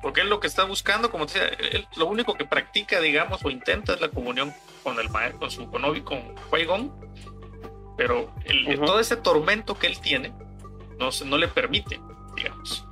[0.00, 3.44] Porque él lo que está buscando, como te decía, él lo único que practica, digamos,
[3.44, 4.54] o intenta es la comunión
[4.84, 6.92] con el maestro, con su con, Obi- con Qui-Gon,
[7.96, 10.32] pero el- todo ese tormento que él tiene
[10.98, 12.00] no, no le permite,
[12.36, 12.84] digamos.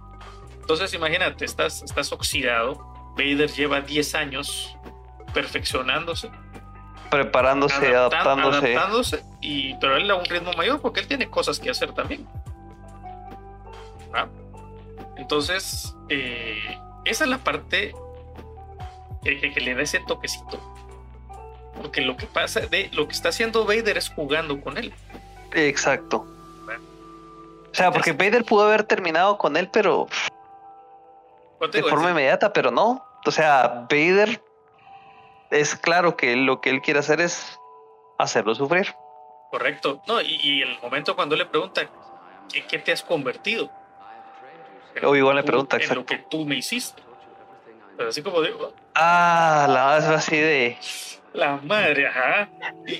[0.66, 2.74] Entonces, imagínate, estás, estás oxidado.
[3.16, 4.76] Vader lleva 10 años
[5.32, 6.28] perfeccionándose,
[7.08, 8.74] Preparándose, adaptándose.
[8.74, 12.26] adaptándose, y, pero él a un ritmo mayor porque él tiene cosas que hacer también.
[14.12, 14.26] ¿Ah?
[15.16, 16.58] Entonces, eh,
[17.04, 17.94] esa es la parte
[19.22, 20.58] que, que- que le da ese toquecito.
[21.80, 24.92] Porque lo que pasa, de, lo que está haciendo Vader es jugando con él.
[25.52, 26.26] Exacto.
[27.70, 30.35] O sea, porque Vader pudo haber terminado con él, pero ¿Cómo te
[31.60, 31.88] de digo?
[31.88, 33.04] forma inmediata, pero no.
[33.24, 34.40] O sea, Vader
[35.50, 37.58] es claro que lo que él quiere hacer es
[38.18, 38.94] hacerlo sufrir.
[39.50, 40.02] Correcto.
[40.06, 41.82] No, y, y el momento cuando le pregunta,
[42.52, 43.70] ¿qué, qué te has convertido?
[44.94, 47.02] En lo Obi-Wan le pregunta, En lo que tú me hiciste.
[47.96, 50.78] Pero así como digo, Ah, la más así de.
[51.32, 52.48] la madre, ajá.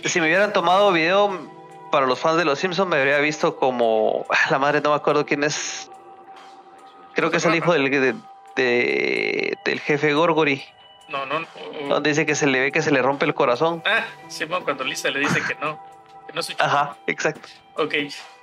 [0.05, 1.51] Si me hubieran tomado video
[1.91, 4.25] para los fans de los Simpsons, me habría visto como.
[4.31, 5.91] ah, La madre, no me acuerdo quién es.
[7.15, 8.15] Creo que es el hijo del, de-
[8.57, 10.63] de- del jefe Gorgory.
[11.09, 11.41] no, no.
[11.41, 11.47] no.
[11.89, 13.83] Donde dice que se le ve que se le rompe el corazón.
[13.87, 15.81] Ah, Simón, cuando Lisa le dice que no,
[16.27, 16.63] que no chico.
[16.63, 17.49] Ajá, exacto.
[17.77, 17.95] Ok.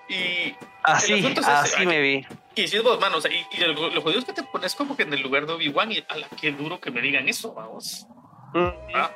[0.10, 2.28] Y, Así, es así me vi.
[2.56, 4.43] y si es vos, mano, o sea, y, y lo, lo jodido es que te
[4.43, 7.02] pones como que en el lugar de Obi-Wan y a la que duro que me
[7.02, 8.06] digan eso, vamos.
[8.54, 9.12] Mm, Ah,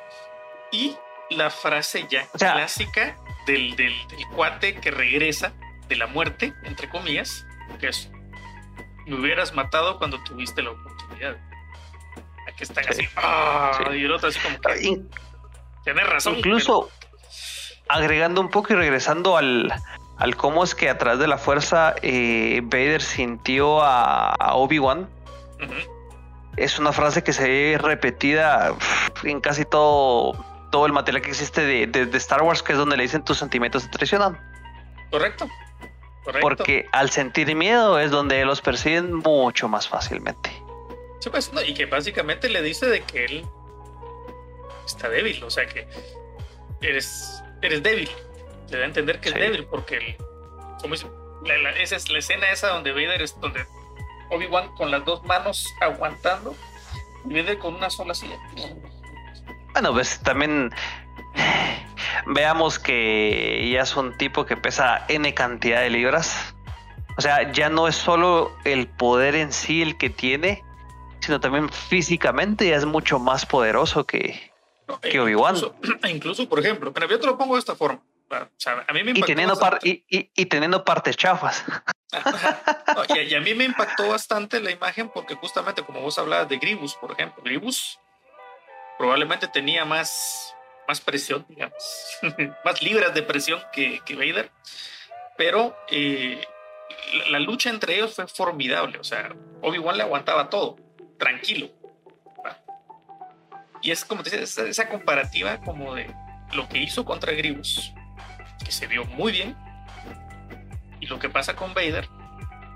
[0.72, 0.96] Y
[1.30, 5.52] la frase ya O sea- clásica del, del, del cuate que regresa
[5.88, 7.46] de la muerte, entre comillas,
[7.78, 8.10] que es,
[9.08, 11.36] me hubieras matado cuando tuviste la oportunidad.
[12.46, 12.90] Aquí están Sí.
[12.90, 13.96] así, ah, Sí.
[13.98, 15.10] y el otro así como que, In-
[15.84, 16.36] tienes razón.
[16.36, 16.90] Incluso
[17.88, 19.72] agregando un poco y regresando al,
[20.18, 25.08] al cómo es que a través de la fuerza eh, Vader sintió a, a Obi-Wan.
[26.56, 28.74] Es una frase que se ve repetida
[29.24, 30.32] en casi todo,
[30.72, 33.24] todo el material que existe de, de- de Star Wars, que es donde le dicen
[33.24, 34.38] tus sentimientos te traicionan.
[35.10, 35.48] Correcto.
[36.28, 36.46] Correcto.
[36.46, 40.50] Porque al sentir miedo es donde los persiguen mucho más fácilmente.
[41.20, 43.46] Sí, pues, no, y que básicamente le dice de que él
[44.84, 45.88] está débil, o sea que
[46.82, 48.10] eres, eres débil.
[48.70, 49.34] Le da a entender que Sí.
[49.36, 50.16] es débil porque el,
[50.82, 51.06] como dice,
[51.46, 53.64] la, la- esa es la escena esa donde Vader es donde
[54.30, 56.54] Obi-Wan con las dos manos aguantando
[57.24, 58.36] y Vader con una sola silla.
[59.72, 60.70] Bueno, pues también
[62.26, 66.54] veamos que ya es un tipo que pesa N cantidad de libras.
[67.16, 70.62] O sea, ya no es solo el poder en sí el que tiene,
[71.20, 74.52] sino también físicamente ya es mucho más poderoso que...
[74.86, 75.56] No, Que e Obi-Wan.
[75.56, 75.74] Incluso,
[76.08, 78.00] incluso, por ejemplo, mira, yo te lo pongo de esta forma.
[78.32, 78.42] ¿va?
[78.42, 81.64] O sea, a mí me Y teniendo, par- y, y- y teniendo partes chafas.
[82.94, 86.18] No, y, a- y a mí me impactó bastante la imagen porque justamente como vos
[86.18, 87.98] hablabas de Gribus, por ejemplo, Gribus
[88.96, 90.54] probablemente tenía más,
[90.88, 91.76] más presión, digamos,
[92.64, 94.50] más libras de presión que, que Vader,
[95.36, 96.40] pero eh,
[97.30, 100.76] la, lucha entre ellos fue formidable, o sea, Obi-Wan le aguantaba todo,
[101.18, 101.68] tranquilo.
[103.80, 106.12] Y es como te decía, esa, esa comparativa como de
[106.52, 107.92] lo que hizo contra Gribus,
[108.64, 109.56] que se vio muy bien,
[111.00, 112.08] y lo que pasa con Vader.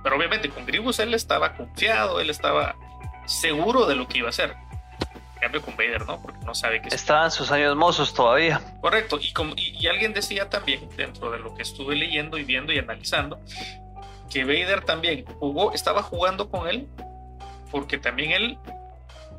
[0.03, 2.77] Pero obviamente con Grievous él estaba confiado, él estaba
[3.27, 4.55] seguro de lo que iba a hacer.
[5.43, 6.23] Cambio con Vader, ¿no?
[6.23, 6.95] Porque no sabe qué es.
[6.95, 8.61] Estaba en sus años mozos todavía.
[8.81, 9.19] Correcto.
[9.21, 12.73] Y, como, y, y alguien decía también, dentro de lo que estuve leyendo y viendo
[12.73, 13.41] y analizando,
[14.31, 16.87] que Vader también jugó, estaba jugando con él,
[17.73, 18.59] porque también él,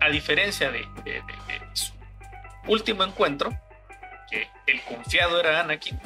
[0.02, 1.94] a diferencia de, de- de- de su
[2.68, 3.50] último encuentro,
[4.30, 6.00] que el confiado era Anakin,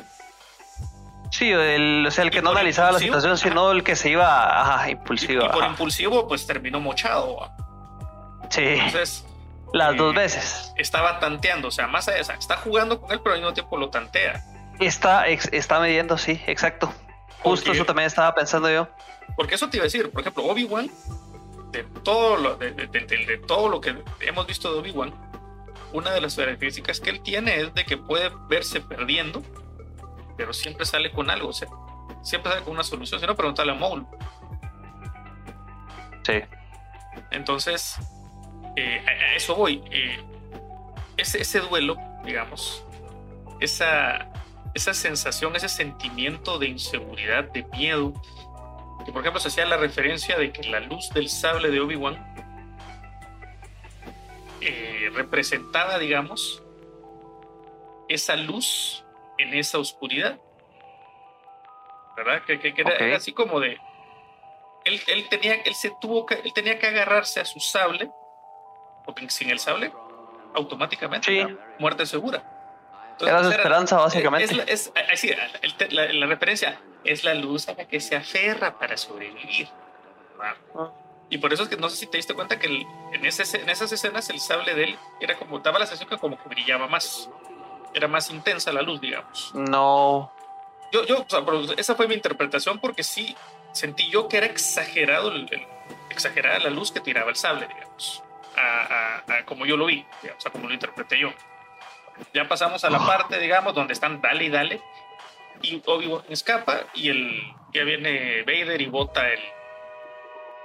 [1.31, 4.61] Sí, el, o sea, el que no analizaba la situación, sino el que se iba
[4.77, 5.43] ajá, impulsivo.
[5.45, 5.71] y por ajá.
[5.71, 7.51] impulsivo, pues terminó mochado.
[8.49, 9.25] Sí, Entonces,
[9.73, 10.73] las eh, dos veces.
[10.77, 13.89] estaba tanteando, o sea, más allá, está jugando con él, pero al mismo tiempo lo
[13.89, 14.43] tantea.
[14.79, 16.93] Está, ex- está midiendo, sí, exacto.
[17.41, 18.87] Justo Porque- eso también estaba pensando yo.
[19.35, 20.89] Porque eso te iba a decir, por ejemplo, Obi-Wan,
[21.71, 25.13] de todo lo, de, de- de- de- de todo lo que hemos visto de Obi-Wan,
[25.93, 29.41] una de las características que él tiene es de que puede verse perdiendo,
[30.37, 31.67] pero siempre sale con algo, o sea,
[32.23, 33.19] siempre sale con una solución.
[33.19, 34.05] Si no, preguntarle a Maul.
[36.23, 36.41] Sí.
[37.31, 37.97] Entonces,
[38.77, 39.83] eh, a, eso voy.
[39.89, 40.19] Eh,
[41.17, 42.85] ese, ese duelo, digamos,
[43.59, 44.31] esa,
[44.75, 48.13] esa sensación, ese sentimiento de inseguridad, de miedo,
[49.03, 52.15] que por ejemplo se hacía la referencia de que la luz del sable de Obi-Wan
[54.61, 56.61] eh, representaba, digamos,
[58.07, 59.03] esa luz
[59.39, 60.39] en esa oscuridad.
[62.15, 62.43] ¿Verdad?
[62.45, 63.79] Que, que, era, así como de.
[64.85, 68.09] Él, él, tenía, él, se tuvo que, él tenía que agarrarse a su sable,
[69.29, 69.91] sin el sable,
[70.53, 72.43] automáticamente, muerte segura.
[73.19, 74.63] era su esperanza, básicamente.
[74.67, 74.91] Es,
[75.91, 79.69] la, referencia es la luz a la que se aferra para sobrevivir.
[80.39, 80.91] Ah.
[81.29, 83.69] Y por eso es que no sé si te diste cuenta que en, ese, en
[83.69, 86.87] esas escenas el sable de él era como, daba la sensación que como que brillaba
[86.87, 87.29] más.
[87.93, 89.51] Era más intensa la luz, digamos.
[89.53, 90.31] No.
[90.91, 91.25] Yo, yo,
[91.77, 93.35] esa fue mi interpretación porque sí
[93.73, 95.31] sentí yo que era exagerado,
[96.09, 98.23] exagerada la luz que tiraba el sable, digamos.
[98.57, 101.31] A, como yo lo vi, o sea, como lo interpreté yo.
[102.33, 104.81] Ya pasamos a la parte, digamos, donde están dale y dale.
[105.61, 109.39] Y Obi-Wan escapa y el, ya viene Vader y bota el,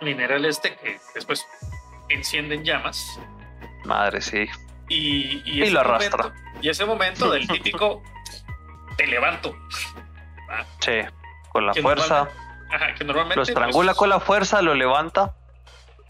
[0.00, 1.46] mineral este que después
[2.08, 3.20] enciende en llamas.
[3.84, 4.46] Madre, sí.
[4.88, 6.32] Y, y, lo arrastra.
[6.60, 8.02] y ese momento del típico
[8.96, 9.56] te levanto.
[10.80, 11.00] Sí,
[11.50, 12.28] con la fuerza.
[12.70, 13.36] ajá, que normalmente.
[13.36, 15.34] Lo estrangula pues, con la fuerza, lo levanta.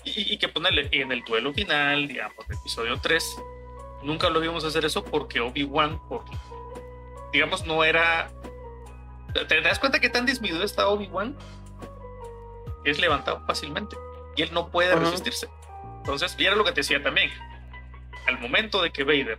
[0.05, 3.37] Y, que ponerle en el duelo final, digamos, del episodio 3,
[4.03, 6.01] nunca lo vimos hacer eso porque Obi-Wan,
[7.33, 8.31] digamos, no era.
[9.49, 11.37] ¿Te das cuenta que tan disminuido está Obi-Wan?
[12.85, 13.97] es levantado fácilmente
[14.37, 15.49] y él no puede resistirse.
[15.99, 17.31] Entonces, y era lo que te decía también.
[18.27, 19.39] Al momento de que Vader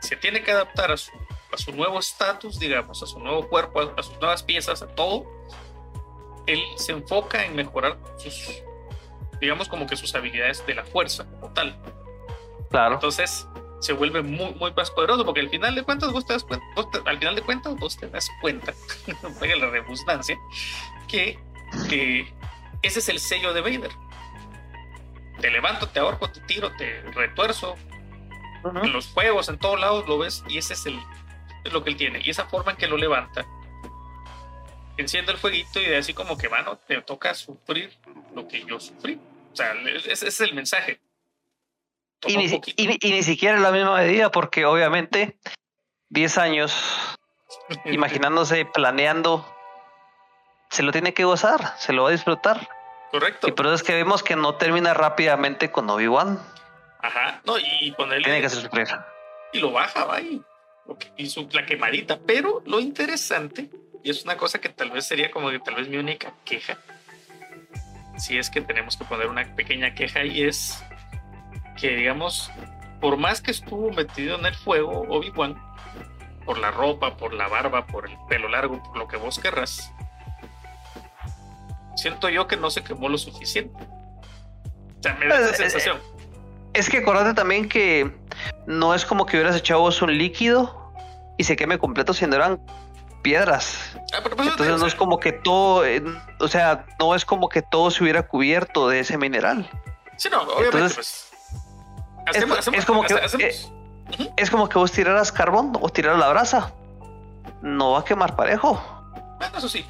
[0.00, 1.12] se tiene que adaptar a su,
[1.52, 5.26] a su nuevo estatus, digamos, a su nuevo cuerpo, a, sus nuevas piezas, a todo,
[6.46, 8.62] él se enfoca en mejorar sus,
[9.40, 11.76] digamos, como que sus habilidades de la fuerza como tal.
[12.70, 12.94] Claro.
[12.94, 13.46] Entonces,
[13.80, 16.66] se vuelve muy, muy más poderoso porque al final de cuentas vos te das cuenta,
[17.06, 18.74] al final de cuentas vos te das cuenta,
[19.40, 20.36] la redundancia,
[21.06, 21.38] que
[21.90, 22.32] eh,
[22.82, 23.90] ese es el sello de Vader.
[25.40, 27.76] Te levanto, te ahorco, te tiro, te retuerzo.
[28.82, 30.98] En los juegos, en todos lados lo ves y ese es, el,
[31.72, 32.20] lo que él tiene.
[32.24, 33.46] Y esa forma en que lo levanta,
[34.98, 37.96] enciende el fueguito y de así como que, mano, te toca sufrir
[38.34, 39.18] lo que yo sufrí.
[39.52, 39.72] O sea,
[40.04, 41.00] ese, es el mensaje.
[42.26, 45.38] Y ni, y, ni, siquiera en la misma medida, porque obviamente
[46.10, 47.16] 10 años
[47.86, 49.46] imaginándose, planeando
[50.70, 52.68] se lo tiene que gozar, se lo va a disfrutar.
[53.10, 53.48] Correcto.
[53.48, 56.38] Y por eso es que vemos que no termina rápidamente con Obi-Wan.
[57.00, 58.24] Ajá, no, y ponerle.
[58.24, 58.68] Tiene que ser
[59.52, 60.42] Y lo baja, va y,
[61.16, 62.18] y su, la quemadita.
[62.26, 63.70] Pero lo interesante,
[64.02, 66.78] y es una cosa que tal vez sería como que tal vez mi única queja,
[68.16, 70.82] si es que tenemos que poner una pequeña queja, y es
[71.80, 72.50] que, digamos,
[73.00, 75.56] por más que estuvo metido en el fuego, Obi-Wan,
[76.44, 79.92] por la ropa, por la barba, por el pelo largo, por lo que vos querrás,
[81.96, 83.76] siento yo que no se quemó lo suficiente.
[84.98, 85.98] O sea, me da esa sensación.
[86.72, 88.10] Es que acordate también que
[88.66, 90.92] no es como que hubieras echado un líquido
[91.36, 92.60] y se queme completo si no eran
[93.22, 93.96] piedras.
[94.12, 96.02] Ah, pues, Entonces no es como que todo, eh,
[96.40, 99.68] o sea, no es como que todo se hubiera cubierto de ese mineral.
[100.16, 100.94] Sí, no, obviamente.
[100.94, 101.30] pues,
[102.34, 106.72] es, como que eh, es como que vos tiraras carbón o tiraras la brasa.
[107.62, 108.82] No va a quemar parejo.
[109.38, 109.84] Bueno, eso sí.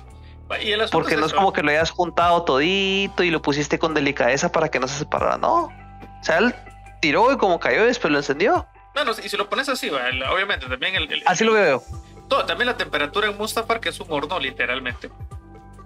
[0.91, 4.71] Porque no es como que lo hayas juntado todito y lo pusiste con delicadeza para
[4.71, 5.65] que no se separara, no.
[5.65, 6.55] O sea, él
[7.01, 8.67] tiró y como cayó después lo encendió.
[8.95, 11.83] No, y si lo pones así, obviamente también el, Así lo veo.
[12.29, 15.11] Todo, también la temperatura en Mustafar, que es un horno, literalmente.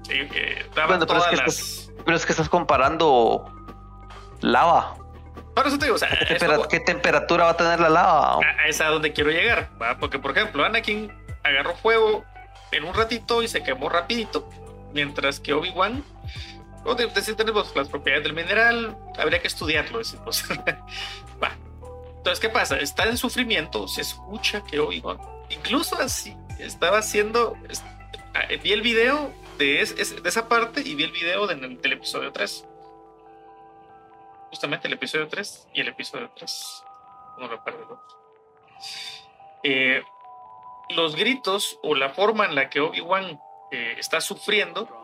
[0.08, 3.44] Eh, bueno, pero, es que estás, pero es que estás comparando
[4.40, 4.96] lava.
[5.54, 6.08] Para eso te digo, o sea,
[6.68, 8.38] ¿Qué, temperatura va a tener la lava?
[8.38, 9.70] A, esa a donde quiero llegar,
[10.00, 11.12] porque por ejemplo, Anakin
[11.44, 12.24] agarró fuego
[12.72, 14.48] en un ratito y se quemó rapidito,
[14.92, 16.02] mientras que Obi-Wan,
[16.84, 20.44] o de, tenemos las propiedades del mineral, habría que estudiarlo, decimos.
[21.42, 21.52] Va.
[22.16, 22.78] Entonces, ¿qué pasa?
[22.78, 25.18] Está en sufrimiento, se escucha que Obi-Wan,
[25.52, 27.56] incluso así, estaba haciendo,
[28.34, 32.66] ah, vi el video de, esa parte y vi el video del episodio 3.
[34.50, 36.84] Justamente el episodio 3 y el episodio 3.
[37.38, 38.02] No recuerdo.
[39.62, 40.02] Eh,
[40.90, 43.40] los gritos o la forma en la que Obi-Wan
[43.70, 44.98] eh, está sufriendo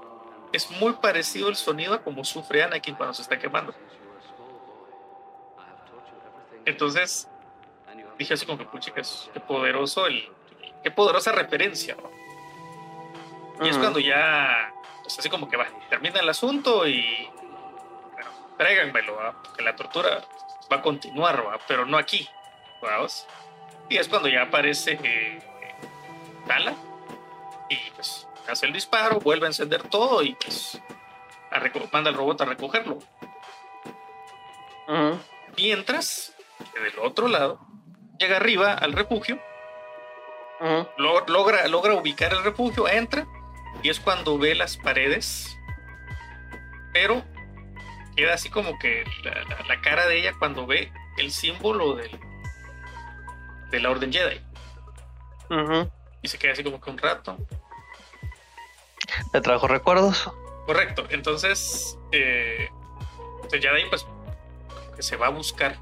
[0.52, 3.74] es muy parecido el sonido a como sufre Anakin cuando se está quemando.
[6.64, 7.28] Entonces,
[8.18, 10.30] dije así como que, pucha, qué, qué poderoso el,
[10.82, 11.96] qué poderosa referencia.
[13.60, 14.72] Y es cuando ya,
[15.02, 17.28] pues así como que va, termina el asunto y,
[18.12, 20.22] bueno, tráiganmelo, porque la tortura
[20.70, 21.58] va a continuar, ¿va?
[21.66, 22.28] pero no aquí.
[22.80, 23.26] ¿vamos?
[23.88, 25.40] Y es cuando ya aparece eh,
[26.46, 26.74] Tala
[27.68, 30.80] y pues hace el disparo, vuelve a encender todo y pues
[31.92, 32.98] manda al robot a recogerlo.
[35.56, 36.34] Mientras
[36.72, 37.60] que del otro lado
[38.18, 39.38] llega arriba al refugio,
[40.96, 43.26] logra, logra ubicar el refugio, entra
[43.82, 45.56] y es cuando ve las paredes,
[46.92, 47.22] pero
[48.16, 49.04] queda así como que
[49.68, 52.18] la, cara de ella cuando ve el símbolo del,
[53.70, 54.40] de la Orden Jedi.
[56.22, 57.38] Y se queda así como que un rato.
[59.32, 60.30] ¿Le trajo recuerdos?
[60.66, 61.06] Correcto.
[61.10, 62.68] Entonces, eh,
[63.52, 64.06] ya de ahí, pues,
[64.96, 65.76] que se va a buscar.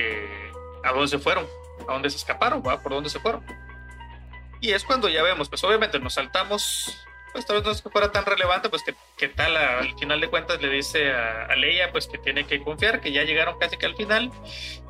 [0.00, 0.52] Eh,
[0.84, 1.46] ¿A dónde se fueron?
[1.88, 2.62] ¿A dónde se escaparon?
[2.66, 2.80] ¿va?
[2.80, 3.44] ¿Por dónde se fueron?
[4.60, 7.90] Y es cuando ya vemos, pues obviamente nos saltamos pues tal vez no es que
[7.90, 12.06] fuera tan relevante, pues que, tal al final de cuentas le dice a, Leia pues
[12.06, 14.32] que tiene que confiar, que ya llegaron casi que al final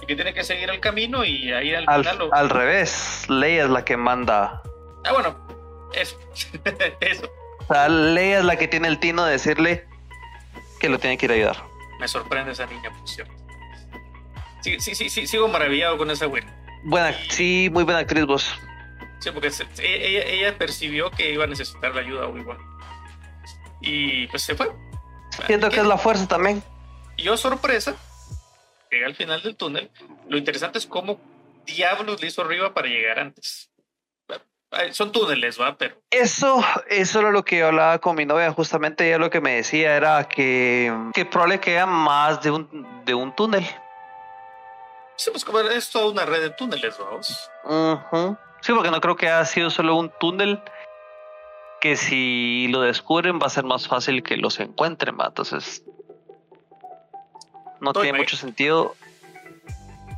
[0.02, 2.30] y que tiene que seguir el camino y ahí al, final...
[2.32, 4.62] Al revés, Leia es la que manda...
[5.04, 5.36] Ah, bueno,
[5.92, 6.18] eso,
[7.00, 7.30] eso.
[7.68, 9.86] O sea, Leia es la que tiene el tino de decirle
[10.78, 11.56] que lo tiene que ir a ayudar.
[11.98, 13.34] Me sorprende esa niña, por cierto.
[14.60, 16.42] Sí, sí, sí, sí sigo maravillado con esa güey.
[16.84, 18.54] Buena, sí, muy buena actriz vos.
[19.18, 22.58] Sí, porque ella, ella, percibió que iba a necesitar la ayuda Obi-Wan.
[23.82, 24.70] Y pues se fue.
[25.46, 26.62] Siento que es la fuerza también.
[27.16, 27.96] Y yo, sorpresa,
[28.90, 29.90] llega al final del túnel.
[30.28, 31.20] Lo interesante es cómo
[31.66, 33.70] diablos le hizo arriba para llegar antes.
[34.92, 35.76] Son túneles, ¿va?
[35.76, 35.96] Pero.
[36.10, 38.52] Eso, eso era lo que yo hablaba con mi novia.
[38.52, 43.04] Justamente ella lo que me decía era que, que probable que haya más de un,
[43.04, 43.66] de un túnel.
[45.20, 47.50] Sí, pues como es toda una red de túneles, vamos.
[47.64, 50.62] Uh Sí, porque no creo que haya sido solo un túnel
[51.82, 55.26] que si lo descubren va a ser más fácil que los encuentren, ¿va?
[55.26, 55.84] Entonces,
[57.80, 58.96] no tiene mucho sentido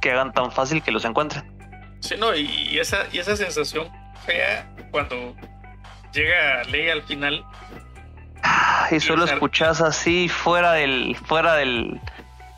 [0.00, 1.52] que hagan tan fácil que los encuentren.
[1.98, 3.90] Sí, no, y esa, y esa sensación
[4.24, 5.34] fea cuando
[6.12, 7.44] llega ley al final.
[8.88, 12.00] Y solo escuchas así fuera del, fuera del,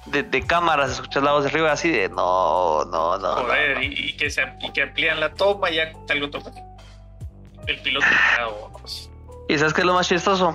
[0.06, 3.34] de, cámaras, escuchas la voz de arriba así de no, no, no.
[3.36, 6.50] Joder, Y, que se, y que amplían la toma y ya algo toma.
[7.66, 8.06] El piloto.
[9.48, 10.54] ¿Y sabes qué es lo más chistoso?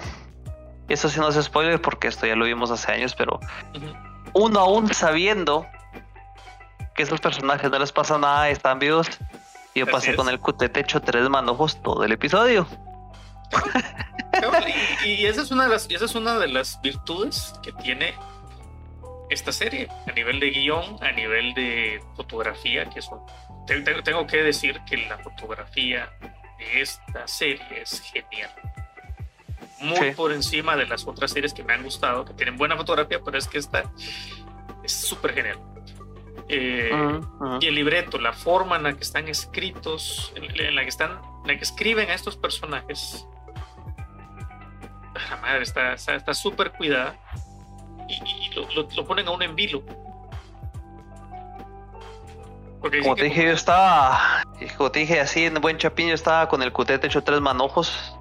[0.87, 3.39] Eso sí no es spoiler porque esto ya lo vimos hace años, pero
[4.33, 5.67] uno aún sabiendo
[6.95, 9.07] que esos personajes no les pasa nada, están vivos.
[9.75, 12.67] Yo pasé con el cutete hecho tres manojos todo el episodio.
[15.05, 18.13] y, esa es una de las, esa es una de las virtudes que tiene
[19.29, 23.25] esta serie, a nivel de guion, a nivel de fotografía, que eso
[24.03, 26.09] tengo, que decir que la fotografía
[26.57, 28.51] de esta serie es genial.
[29.79, 33.21] Muy por encima de las otras series que me han gustado, que tienen buena fotografía,
[33.23, 33.83] pero es que esta
[34.83, 35.59] es súper genial.
[36.49, 36.89] Eh,
[37.61, 41.11] y el libreto, la forma en la que están escritos, en, la que están,
[41.43, 43.27] en la que escriben a estos personajes,
[45.29, 47.15] la madre está súper cuidada
[48.09, 48.49] y,
[48.95, 49.83] lo, ponen a un en vilo.
[53.03, 54.43] como te dije, yo estaba,
[54.77, 58.15] como te dije, así en buen chapín, yo estaba con el cutete hecho tres manojos.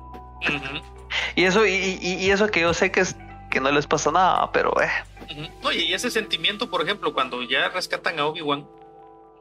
[1.34, 3.16] y eso, y, eso que yo sé que es
[3.50, 4.90] que no les pasa nada, pero eh.
[5.72, 8.68] y ese sentimiento, por ejemplo, cuando ya rescatan a Obi-Wan,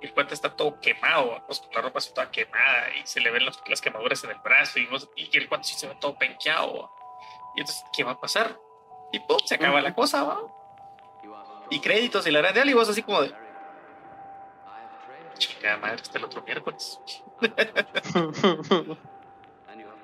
[0.02, 3.44] el cuate está todo quemado, pues, la ropa está toda quemada y se le ven
[3.46, 6.90] las, quemaduras en el brazo y, y el cuate sí se ve todo penqueado.
[7.56, 8.58] Y entonces, ¿qué va a pasar?
[9.12, 10.40] Y pum, se acaba la cosa, ¿va?
[11.70, 13.34] Y créditos y la real y vos así como de.
[15.38, 17.00] Chica madre, hasta el otro miércoles.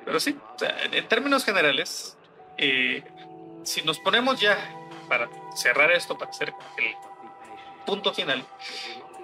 [0.05, 0.37] Pero sí,
[0.91, 2.17] en términos generales,
[2.57, 3.03] eh,
[3.63, 4.57] si nos ponemos ya
[5.07, 6.95] para cerrar esto, para hacer el
[7.85, 8.45] punto final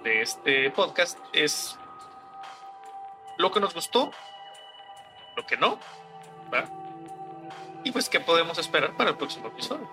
[0.04, 1.78] de este podcast, es
[3.38, 4.12] lo que nos gustó,
[5.36, 5.80] lo que no,
[6.54, 6.66] ¿va?
[7.84, 9.90] Y pues, ¿qué podemos esperar para el próximo episodio?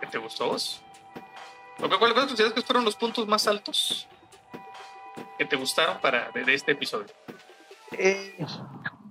[0.00, 0.82] ¿Qué te gustó a vos?
[1.78, 4.08] ¿Cuáles consideras que fueron los puntos más altos
[5.36, 7.06] que te gustaron para de, este episodio?
[7.92, 8.36] Eh,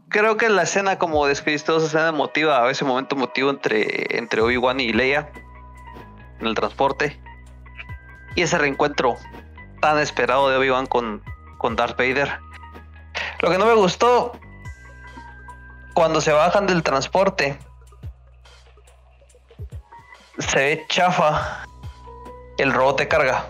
[0.09, 4.79] creo que la escena, como describiste, esa escena emotiva, ese momento emotivo entre, entre Obi-Wan
[4.81, 5.31] y Leia
[6.39, 7.19] en el transporte.
[8.35, 9.15] Y ese reencuentro
[9.81, 11.23] tan esperado de Obi-Wan con,
[11.57, 12.39] con Darth Vader.
[13.39, 14.33] Lo que no me gustó
[15.97, 17.57] cuando se bajan del transporte,
[20.37, 21.65] se ve chafa
[22.59, 23.47] el robot te carga.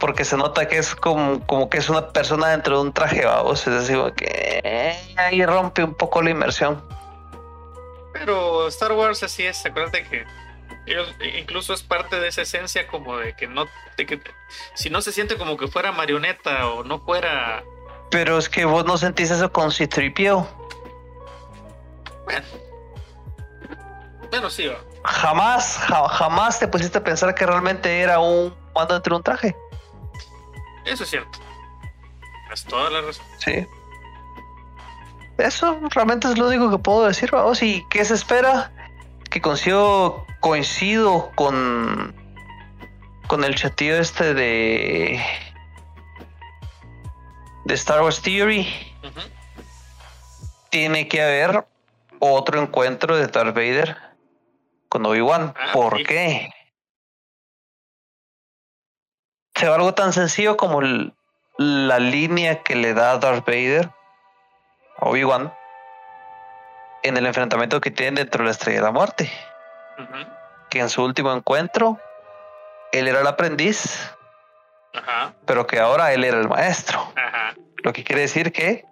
[0.00, 3.24] Porque se nota que es como, como que es una persona dentro de un traje,
[3.24, 3.64] vamos.
[3.68, 6.84] Es decir, que ahí rompe un poco la inmersión.
[8.12, 10.24] Pero Star Wars así es, acuérdate que
[10.86, 13.66] ellos incluso es parte de esa esencia como de que no,
[13.96, 14.20] de que
[14.74, 17.62] si no se siente como que fuera marioneta o no fuera.
[18.10, 20.48] Pero es que vos no sentís eso con Citripio.
[22.30, 22.46] Bueno.
[24.30, 24.76] Bueno, sí, va.
[25.04, 29.22] Jamás, ja- jamás te pusiste a pensar que realmente era un mando dentro de un
[29.24, 29.56] traje.
[30.84, 31.38] Eso es cierto.
[32.52, 33.24] Es toda la razón.
[33.38, 33.66] Sí.
[35.38, 37.62] Eso realmente es lo único que puedo decir, vamos.
[37.62, 38.70] ¿Y qué se espera?
[39.30, 42.14] Que coincido, coincido con,
[43.26, 45.24] con el chatillo este de,
[47.64, 48.68] de Star Wars Theory.
[50.70, 51.64] Tiene que haber
[52.20, 53.96] otro encuentro de Darth Vader
[54.88, 55.54] con Obi-Wan.
[55.58, 56.04] Ah, ¿Por sí.
[56.04, 56.50] qué?
[59.54, 61.14] Se va algo tan sencillo como el-
[61.58, 63.90] la línea que le da Darth Vader
[64.98, 65.52] a Obi-Wan
[67.02, 69.30] en el enfrentamiento que tienen dentro de la Estrella de la Muerte.
[70.70, 71.98] Que en su último encuentro
[72.92, 74.10] él era el aprendiz,
[74.94, 77.12] Ajá, pero que ahora él era el maestro.
[77.16, 77.54] ajá.
[77.82, 78.84] Lo que quiere decir que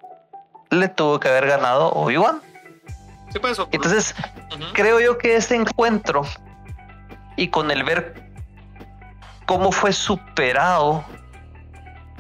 [0.71, 2.43] le tuvo que haber ganado Obi-Wan.
[3.31, 3.59] Sí, pues.
[3.71, 4.15] Entonces,
[4.73, 6.23] creo yo que este encuentro
[7.37, 8.31] y con el ver
[9.47, 11.05] cómo fue superado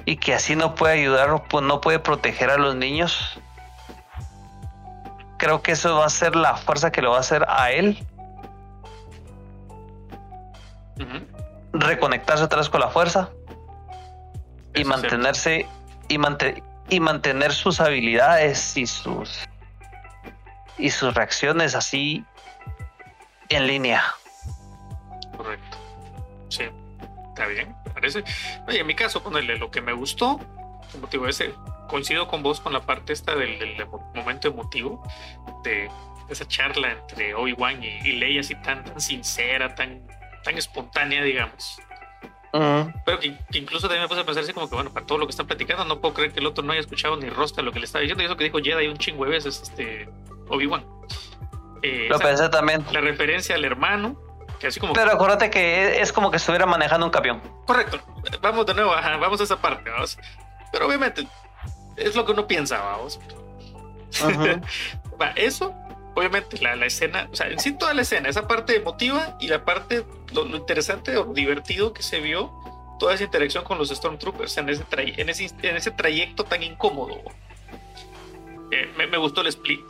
[0.04, 3.38] y que así no puede ayudar, pues no puede proteger a los niños,
[5.38, 8.06] creo que eso va a ser la fuerza que lo va a hacer a él
[11.72, 13.30] reconectarse otra vez con la fuerza
[14.74, 15.66] y Eso mantenerse
[16.08, 19.47] y, mante- y mantener sus habilidades y sus
[20.78, 22.24] y sus reacciones así
[23.48, 24.02] en línea.
[25.36, 25.76] Correcto.
[26.48, 26.64] Sí,
[27.28, 28.24] está bien, parece.
[28.68, 30.40] En mi caso, ponerle lo que me gustó,
[30.92, 31.54] como te ese,
[31.88, 33.58] coincido con vos con la parte esta del,
[34.14, 35.02] momento emotivo,
[35.64, 35.90] de
[36.28, 40.06] esa charla entre Obi-Wan y, y Leia, así tan, tan sincera, tan,
[40.44, 41.80] tan espontánea, digamos.
[42.52, 45.18] Pero que, que incluso también me puse a pensar así como que, bueno, para todo
[45.18, 47.62] lo que están platicando, no puedo creer que el otro no haya escuchado ni rostra
[47.62, 48.22] lo que le estaba diciendo.
[48.22, 50.08] Y eso que dijo Jedi un chingo de veces, este,
[50.48, 50.84] Obi-Wan.
[51.82, 52.84] Eh, Lo esa- pensé también.
[52.92, 54.18] la referencia al hermano,
[54.58, 54.92] que así como...
[54.94, 57.40] Pero acuérdate que es como que estuviera manejando un camión.
[57.66, 58.00] Correcto.
[58.40, 60.18] Vamos de nuevo, ajá, vamos a esa parte, vamos.
[60.72, 61.26] Pero obviamente
[61.96, 63.20] es lo que uno piensa, vamos.
[65.20, 65.74] Va, eso,
[66.18, 69.48] obviamente, la, la escena, o sea, en sí toda la escena, esa parte emotiva y
[69.48, 72.52] la parte, lo, interesante o divertido que se vio,
[72.98, 77.20] toda esa interacción con los Stormtroopers en ese, en ese, en ese trayecto tan incómodo.
[78.70, 79.80] Eh, me, me gustó el split.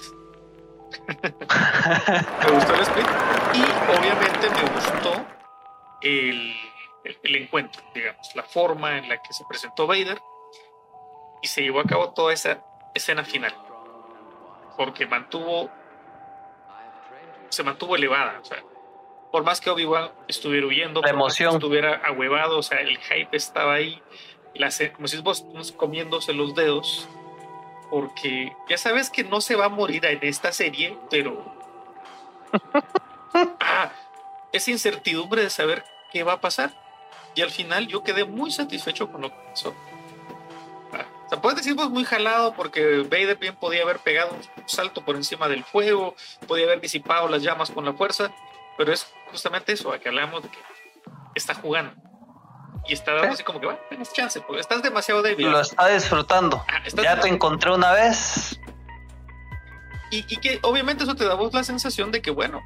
[1.08, 3.06] me gustó el split.
[3.54, 3.62] Y
[3.98, 5.26] obviamente me gustó
[6.02, 6.52] el,
[7.04, 10.20] el- el encuentro, digamos, la forma en la que se presentó Vader
[11.42, 12.62] y se llevó a cabo toda esa
[12.94, 13.54] escena final.
[14.76, 15.70] Porque mantuvo,
[17.50, 18.38] se mantuvo elevada.
[18.40, 18.62] O sea,
[19.32, 21.54] por más que Obi-Wan estuviera huyendo, La emoción.
[21.54, 24.02] estuviera ahuevado, o sea, el hype estaba ahí,
[24.54, 25.44] la, se- como si vos
[25.76, 27.08] comiéndose los dedos.
[27.90, 31.42] Porque ya sabes que no se va a morir en esta serie, pero
[33.60, 33.90] ah,
[34.52, 36.70] esa incertidumbre de saber qué va a pasar.
[37.34, 39.74] Y al final yo quedé muy satisfecho con lo que pasó.
[41.28, 44.68] Ah, o sea, puedes decir vos muy jalado porque Vader bien podía haber pegado un
[44.68, 46.14] salto por encima del fuego,
[46.46, 48.32] podía haber disipado las llamas con la fuerza,
[48.78, 50.58] pero es justamente eso, a que hablamos de que
[51.34, 51.92] está jugando.
[52.86, 53.34] Y está dando Sí.
[53.34, 55.50] así como que, bueno, tienes chance, porque estás demasiado débil.
[55.50, 56.64] Lo está disfrutando.
[56.84, 58.58] Estás Ya te encontré una vez.
[60.10, 62.62] Y, y que obviamente eso te da vos la sensación de que, bueno,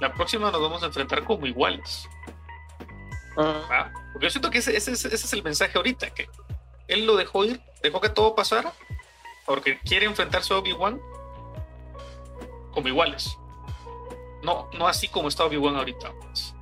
[0.00, 2.06] la próxima nos vamos a enfrentar como iguales.
[3.36, 3.46] Ujú.
[3.70, 3.90] ¿va?
[4.12, 6.28] Porque yo siento que ese, ese es- ese es el mensaje ahorita, que
[6.92, 8.72] él lo dejó ir, dejó que todo pasara,
[9.46, 11.00] porque quiere enfrentarse a Obi-Wan
[12.72, 13.36] como iguales.
[14.42, 16.12] No, no así como está Obi-Wan ahorita.
[16.20, 16.54] pues.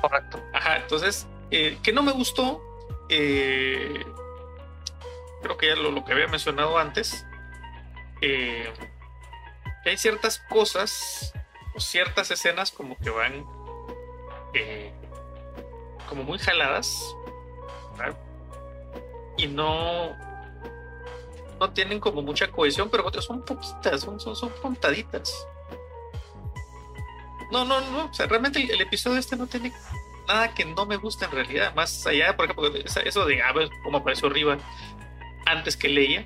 [0.00, 0.42] Correcto.
[0.52, 2.62] Ajá, entonces, eh, que no me gustó,
[3.08, 4.04] eh,
[5.42, 7.26] creo que ya lo, lo que había mencionado antes,
[8.22, 8.72] eh,
[9.84, 11.32] que hay ciertas cosas
[11.74, 13.44] o ciertas escenas como que van
[16.08, 17.14] como muy jaladas
[17.96, 18.18] ¿verdad?
[19.42, 20.16] Y no
[21.58, 25.46] no tienen como mucha cohesión, pero son poquitas, son, son, son contaditas.
[27.52, 29.72] No, no, no, o sea, realmente el, el episodio este no tiene
[30.26, 32.72] nada que no me guste en realidad, más allá, por ejemplo,
[33.04, 34.56] eso de a ver cómo apareció arriba
[35.46, 36.24] antes que leía.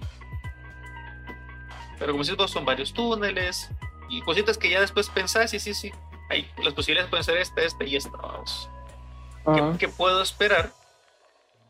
[1.98, 3.70] Pero como si vos son varios túneles
[4.08, 5.92] y cositas que ya después pensás y sí, sí,
[6.28, 8.68] hay las posibilidades pueden ser esta, esta y esta, vamos.
[9.78, 10.72] ¿Qué, puedo esperar?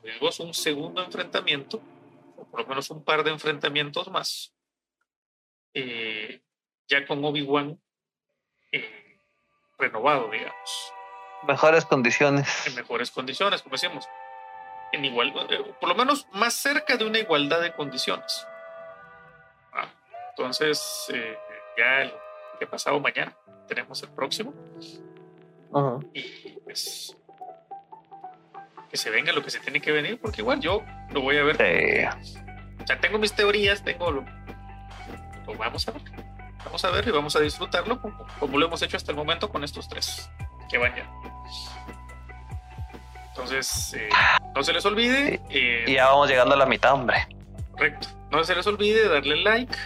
[0.04, 1.80] Es un segundo enfrentamiento,
[2.36, 4.54] o por lo menos un par de enfrentamientos más,
[5.72, 6.42] eh,
[6.86, 7.80] ya con Obi-Wan
[8.70, 9.18] eh,
[9.78, 10.92] renovado, digamos.
[11.46, 12.66] Mejores condiciones.
[12.66, 14.06] En mejores condiciones, como decíamos.
[14.92, 18.46] En igual, eh, por lo menos más cerca de una igualdad de condiciones.
[19.72, 19.88] Ah,
[20.30, 21.08] entonces,
[21.76, 22.12] ya el
[22.58, 23.36] que pasado mañana
[23.66, 24.54] tenemos el próximo.
[26.12, 27.16] Y pues
[28.94, 31.42] que se venga lo que se tiene que venir, porque igual yo lo voy a
[31.42, 32.08] ver.
[32.80, 34.24] O sea, tengo mis teorías, tengo lo,
[35.58, 36.02] vamos a ver.
[36.64, 39.64] Vamos a ver y vamos a disfrutarlo como, lo hemos hecho hasta el momento con
[39.64, 40.30] estos tres
[40.70, 41.10] que van ya.
[43.30, 44.08] Entonces, eh,
[44.54, 45.40] no se les olvide.
[45.50, 47.26] Eh, y ya vamos llegando a la mitad, hombre.
[47.72, 48.06] Correcto.
[48.30, 49.76] No se les olvide darle like,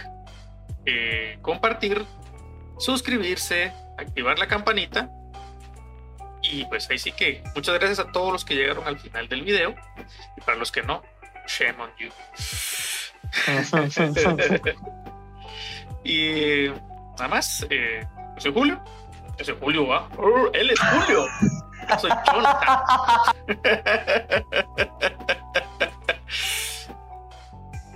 [0.85, 2.05] eh, compartir,
[2.77, 5.09] suscribirse, activar la campanita
[6.49, 9.43] y pues ahí sí que muchas gracias a todos los que llegaron al final del
[9.43, 9.75] video.
[10.37, 11.03] Y para los que no,
[11.47, 12.09] shame on you.
[16.03, 16.69] y
[17.17, 18.03] nada más, eh,
[18.37, 18.83] soy Julio.
[19.37, 20.09] Yo soy Julio, ¿va?
[20.53, 21.27] él es Julio.
[21.89, 22.79] Yo soy Jonathan.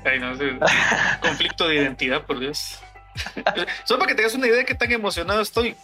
[0.06, 0.60] Ay, no sé.
[1.22, 2.80] Conflicto de identidad, por Dios.
[3.84, 5.76] Solo para que tengas una idea de qué tan emocionado estoy.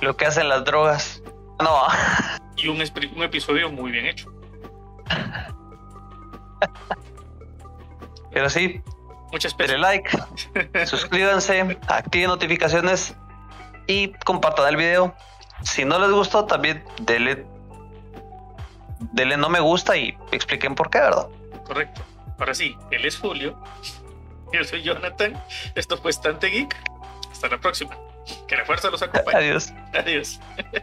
[0.00, 1.22] Lo que hacen las drogas.
[1.60, 1.86] No.
[2.56, 4.32] Y un, un episodio muy bien hecho.
[8.32, 8.80] Pero sí.
[9.30, 9.80] Muchas gracias.
[9.80, 10.10] like,
[10.86, 13.16] suscríbanse, activen notificaciones
[13.86, 15.14] y compartan el video.
[15.62, 17.46] Si no les gustó, también denle,
[19.12, 21.28] denle no me gusta y expliquen por qué, ¿verdad?
[21.64, 22.02] Correcto.
[22.38, 23.58] Ahora sí, él es Julio.
[24.52, 25.42] Yo soy Jonathan.
[25.74, 26.76] Esto fue Stante Geek.
[27.42, 27.90] Hasta la próxima.
[28.46, 29.36] Que la fuerza los acompañe.
[29.36, 29.72] Adiós.
[29.92, 30.38] Adiós.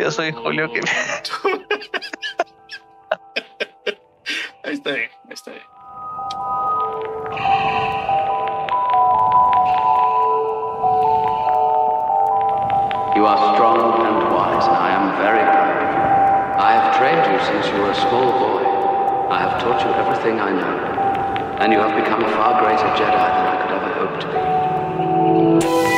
[0.00, 0.80] Yo soy Julio que...
[4.64, 5.62] ahí está bien, ahí está bien.
[13.14, 15.98] You are strong and wise, and I am very proud of you.
[16.58, 18.64] I have trained you since you were a small boy.
[19.30, 20.95] I have taught you everything I know,
[21.60, 25.95] and you have become a far greater Jedi than I could ever hope to be.